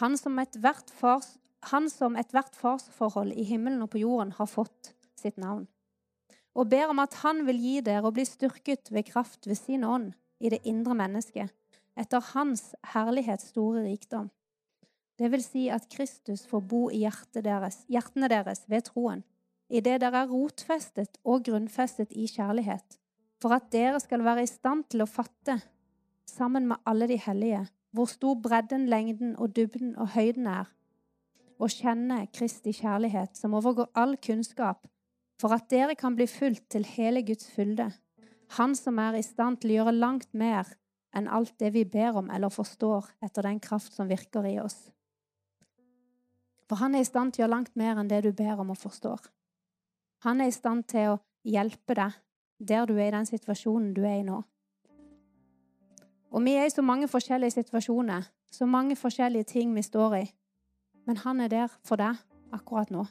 Han 0.00 0.16
som 0.16 0.38
ethvert 0.38 0.90
fars, 0.90 1.36
et 1.58 2.54
farsforhold 2.54 3.32
i 3.32 3.42
himmelen 3.42 3.82
og 3.82 3.90
på 3.90 3.98
jorden 3.98 4.32
har 4.32 4.46
fått 4.46 4.94
sitt 5.18 5.36
navn 5.36 5.66
og 6.58 6.66
ber 6.70 6.90
om 6.90 6.98
at 7.02 7.14
Han 7.22 7.44
vil 7.46 7.60
gi 7.62 7.76
dere 7.86 8.08
å 8.08 8.14
bli 8.14 8.24
styrket 8.26 8.90
ved 8.90 9.06
kraft 9.12 9.46
ved 9.46 9.58
sin 9.58 9.84
ånd 9.86 10.12
i 10.42 10.50
det 10.50 10.60
indre 10.66 10.96
mennesket, 10.98 11.52
etter 11.98 12.24
Hans 12.32 12.72
herlighets 12.94 13.50
store 13.52 13.84
rikdom. 13.86 14.30
Det 15.18 15.30
vil 15.32 15.42
si 15.42 15.66
at 15.70 15.88
Kristus 15.90 16.44
får 16.46 16.62
bo 16.70 16.82
i 16.94 17.04
deres, 17.34 17.82
hjertene 17.90 18.30
deres 18.30 18.64
ved 18.70 18.86
troen, 18.90 19.24
idet 19.68 20.00
dere 20.00 20.24
er 20.24 20.30
rotfestet 20.30 21.18
og 21.24 21.44
grunnfestet 21.48 22.12
i 22.12 22.26
kjærlighet, 22.26 22.98
for 23.42 23.54
at 23.54 23.68
dere 23.72 24.00
skal 24.00 24.24
være 24.24 24.44
i 24.46 24.50
stand 24.50 24.86
til 24.90 25.04
å 25.04 25.10
fatte, 25.10 25.60
sammen 26.28 26.68
med 26.68 26.80
alle 26.86 27.08
de 27.08 27.18
hellige, 27.20 27.66
hvor 27.92 28.10
stor 28.10 28.34
bredden, 28.42 28.88
lengden 28.88 29.36
og 29.36 29.54
dybden 29.56 29.94
og 29.96 30.12
høyden 30.16 30.46
er, 30.46 30.68
og 31.58 31.72
kjenne 31.74 32.26
Kristi 32.34 32.72
kjærlighet, 32.72 33.36
som 33.36 33.54
overgår 33.54 33.90
all 33.94 34.16
kunnskap, 34.22 34.86
for 35.40 35.54
at 35.54 35.70
dere 35.70 35.94
kan 35.98 36.16
bli 36.18 36.26
fulgt 36.26 36.68
til 36.70 36.84
hele 36.84 37.22
Guds 37.26 37.50
fylde, 37.50 37.92
Han 38.56 38.74
som 38.74 38.98
er 38.98 39.18
i 39.18 39.22
stand 39.22 39.58
til 39.60 39.70
å 39.70 39.74
gjøre 39.74 39.98
langt 39.98 40.30
mer 40.32 40.68
enn 41.16 41.28
alt 41.28 41.52
det 41.60 41.72
vi 41.74 41.84
ber 41.84 42.16
om 42.16 42.30
eller 42.32 42.52
forstår 42.52 43.10
etter 43.24 43.44
den 43.44 43.60
kraft 43.60 43.92
som 43.92 44.08
virker 44.08 44.46
i 44.48 44.58
oss. 44.62 44.88
For 46.68 46.80
han 46.80 46.94
er 46.94 47.04
i 47.04 47.08
stand 47.08 47.32
til 47.32 47.42
å 47.42 47.44
gjøre 47.44 47.54
langt 47.56 47.76
mer 47.76 48.00
enn 48.00 48.08
det 48.08 48.22
du 48.24 48.32
ber 48.32 48.60
om 48.60 48.72
og 48.72 48.80
forstår. 48.80 49.20
Han 50.26 50.40
er 50.40 50.50
i 50.50 50.54
stand 50.54 50.86
til 50.90 51.14
å 51.14 51.18
hjelpe 51.46 51.94
deg 51.94 52.16
der 52.58 52.88
du 52.90 52.96
er 52.96 53.08
i 53.08 53.14
den 53.14 53.28
situasjonen 53.28 53.92
du 53.94 54.02
er 54.02 54.18
i 54.18 54.26
nå. 54.26 54.40
Og 56.34 56.44
vi 56.44 56.56
er 56.58 56.66
i 56.66 56.72
så 56.72 56.82
mange 56.82 57.08
forskjellige 57.08 57.56
situasjoner, 57.56 58.26
så 58.50 58.66
mange 58.66 58.96
forskjellige 58.96 59.48
ting 59.54 59.70
vi 59.74 59.82
står 59.82 60.16
i. 60.18 60.24
Men 61.06 61.22
han 61.22 61.40
er 61.40 61.48
der 61.48 61.78
for 61.86 62.00
deg 62.00 62.18
akkurat 62.52 62.90
nå. 62.92 63.06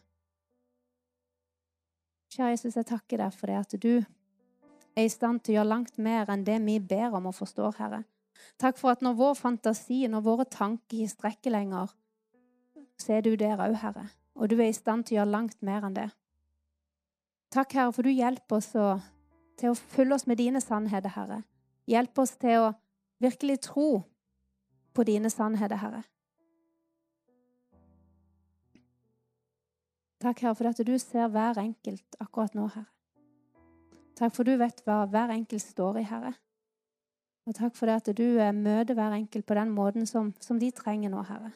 Kjære 2.35 2.51
Jesus, 2.53 2.75
jeg 2.75 2.85
takker 2.85 3.23
deg 3.23 3.33
for 3.33 3.49
det 3.49 3.57
at 3.57 3.77
du 3.81 3.93
er 4.97 5.05
i 5.07 5.09
stand 5.09 5.41
til 5.41 5.55
å 5.55 5.57
gjøre 5.59 5.71
langt 5.71 5.97
mer 5.97 6.29
enn 6.29 6.43
det 6.45 6.59
vi 6.65 6.77
ber 6.83 7.15
om 7.17 7.31
og 7.31 7.37
forstår, 7.37 7.77
Herre. 7.79 8.03
Takk 8.61 8.77
for 8.77 8.93
at 8.93 9.01
når 9.01 9.17
vår 9.17 9.33
fantasi, 9.39 10.03
når 10.09 10.25
våre 10.25 10.45
tanker 10.45 10.99
ikke 10.99 11.15
strekker 11.15 11.55
lenger, 11.55 11.95
så 13.01 13.17
er 13.17 13.25
du 13.25 13.35
der 13.39 13.57
òg, 13.57 13.79
Herre. 13.81 14.09
Og 14.37 14.51
du 14.51 14.59
er 14.59 14.69
i 14.69 14.75
stand 14.75 15.07
til 15.07 15.17
å 15.17 15.21
gjøre 15.21 15.33
langt 15.33 15.61
mer 15.65 15.85
enn 15.87 15.97
det. 15.97 16.09
Takk, 17.53 17.73
Herre, 17.73 17.93
for 17.95 18.03
du 18.03 18.11
hjelper 18.11 18.59
oss 18.59 18.73
å, 18.75 18.97
til 19.59 19.71
å 19.71 19.79
fylle 19.95 20.17
oss 20.17 20.27
med 20.27 20.39
dine 20.41 20.61
sannheter, 20.63 21.13
Herre. 21.15 21.41
Hjelp 21.87 22.19
oss 22.19 22.35
til 22.41 22.65
å 22.65 22.73
virkelig 23.23 23.61
tro 23.69 24.03
på 24.93 25.05
dine 25.07 25.31
sannheter, 25.31 25.79
Herre. 25.79 26.03
Takk, 30.19 30.41
Herre, 30.41 30.57
for 30.57 30.71
at 30.71 30.81
du 30.83 30.93
ser 30.99 31.31
hver 31.31 31.61
enkelt 31.61 32.19
akkurat 32.19 32.57
nå, 32.57 32.67
Herre. 32.73 32.91
Takk 34.17 34.33
for 34.33 34.49
du 34.49 34.55
vet 34.57 34.81
hva 34.81 35.03
hver 35.05 35.29
enkelt 35.29 35.61
står 35.61 36.01
i, 36.01 36.05
Herre. 36.09 36.33
Og 37.47 37.55
takk 37.55 37.77
for 37.77 37.87
det 37.87 37.99
at 38.01 38.09
du 38.17 38.25
eh, 38.41 38.51
møter 38.51 38.97
hver 38.97 39.13
enkelt 39.15 39.45
på 39.47 39.55
den 39.55 39.69
måten 39.71 40.09
som, 40.09 40.33
som 40.43 40.59
de 40.59 40.71
trenger 40.75 41.13
nå, 41.13 41.21
Herre. 41.29 41.53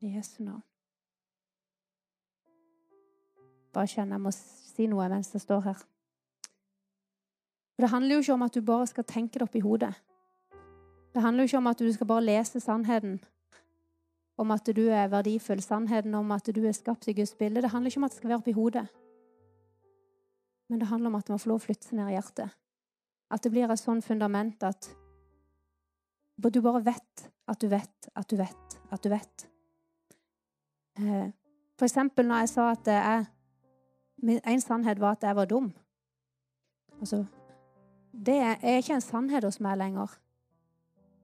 I 0.00 0.14
Jesu 0.14 0.40
navn. 0.46 0.62
Bare 3.78 3.86
kjenne 3.86 4.16
jeg 4.16 4.24
må 4.24 4.34
si 4.34 4.88
noe 4.90 5.06
mens 5.12 5.30
jeg 5.30 5.44
står 5.44 5.60
her. 5.68 5.82
For 7.78 7.86
Det 7.86 7.90
handler 7.92 8.16
jo 8.16 8.22
ikke 8.24 8.34
om 8.34 8.46
at 8.48 8.56
du 8.56 8.64
bare 8.66 8.86
skal 8.90 9.06
tenke 9.06 9.38
det 9.38 9.46
opp 9.46 9.54
i 9.54 9.62
hodet. 9.62 9.92
Det 11.14 11.22
handler 11.22 11.44
jo 11.44 11.52
ikke 11.52 11.60
om 11.60 11.70
at 11.70 11.78
du 11.78 11.92
skal 11.94 12.08
bare 12.10 12.24
lese 12.24 12.60
sannheten 12.60 13.20
om 14.38 14.50
at 14.50 14.66
du 14.74 14.82
er 14.90 15.10
verdifull, 15.10 15.62
sannheten 15.62 16.14
om 16.14 16.34
at 16.34 16.50
du 16.54 16.60
er 16.66 16.74
skapt 16.74 17.06
i 17.06 17.14
Guds 17.14 17.36
bilde. 17.38 17.62
Det 17.62 17.70
handler 17.70 17.90
ikke 17.90 18.02
om 18.02 18.08
at 18.08 18.16
det 18.16 18.18
skal 18.18 18.32
være 18.32 18.40
oppi 18.42 18.56
hodet. 18.58 18.84
Men 20.68 20.82
det 20.82 20.90
handler 20.90 21.12
om 21.12 21.20
at 21.20 21.26
du 21.26 21.32
må 21.32 21.38
få 21.38 21.52
lov 21.54 21.62
å 21.62 21.66
flytte 21.68 21.86
seg 21.86 22.00
ned 22.00 22.10
i 22.10 22.18
hjertet. 22.18 22.58
At 23.30 23.46
det 23.46 23.54
blir 23.54 23.70
et 23.70 23.82
sånn 23.82 24.02
fundament 24.02 24.62
at 24.66 24.90
du 26.38 26.60
bare 26.62 26.82
vet 26.82 27.28
at 27.46 27.62
du 27.62 27.70
vet 27.70 28.12
at 28.14 28.30
du 28.30 28.36
vet 28.38 28.78
at 28.90 29.02
du 29.02 29.10
vet. 29.10 29.48
Eh, 30.98 31.26
for 31.78 31.86
eksempel 31.86 32.26
når 32.26 32.42
jeg 32.42 32.56
sa 32.58 32.70
at 32.74 32.90
jeg 32.90 33.26
En 34.22 34.60
sannhet 34.60 35.00
var 35.00 35.16
at 35.16 35.22
jeg 35.22 35.36
var 35.36 35.44
dum. 35.44 35.72
Altså 36.98 37.24
Det 38.12 38.34
er 38.34 38.76
ikke 38.76 38.94
en 38.94 39.00
sannhet 39.00 39.44
hos 39.44 39.60
meg 39.60 39.78
lenger, 39.78 40.18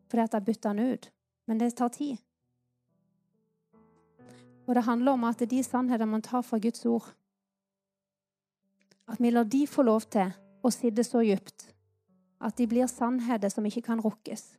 fordi 0.08 0.22
at 0.22 0.34
jeg 0.34 0.44
bytta 0.44 0.68
den 0.68 0.92
ut. 0.92 1.10
Men 1.46 1.60
det 1.60 1.74
tar 1.74 1.88
tid. 1.88 2.16
Og 4.66 4.74
det 4.74 4.84
handler 4.84 5.12
om 5.12 5.24
at 5.24 5.38
det 5.38 5.46
er 5.46 5.56
de 5.56 5.62
sannheter 5.62 6.04
man 6.04 6.22
tar 6.22 6.42
fra 6.42 6.58
Guds 6.58 6.86
ord, 6.86 7.14
at 9.08 9.20
vi 9.20 9.30
lar 9.30 9.44
de 9.44 9.66
få 9.66 9.82
lov 9.82 10.00
til 10.00 10.32
å 10.62 10.70
sitte 10.70 11.04
så 11.04 11.20
dypt 11.20 11.74
at 12.44 12.56
de 12.56 12.66
blir 12.68 12.86
sannheter 12.86 13.48
som 13.48 13.66
ikke 13.66 13.82
kan 13.88 14.00
rukkes. 14.00 14.56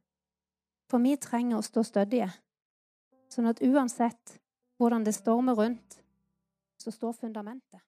For 0.90 1.02
vi 1.02 1.16
trenger 1.22 1.60
å 1.60 1.66
stå 1.66 1.84
stødige, 1.86 2.30
sånn 3.30 3.50
at 3.50 3.62
uansett 3.66 4.38
hvordan 4.78 5.06
det 5.06 5.16
stormer 5.16 5.58
rundt, 5.58 6.00
så 6.82 6.92
står 6.94 7.18
fundamentet. 7.18 7.82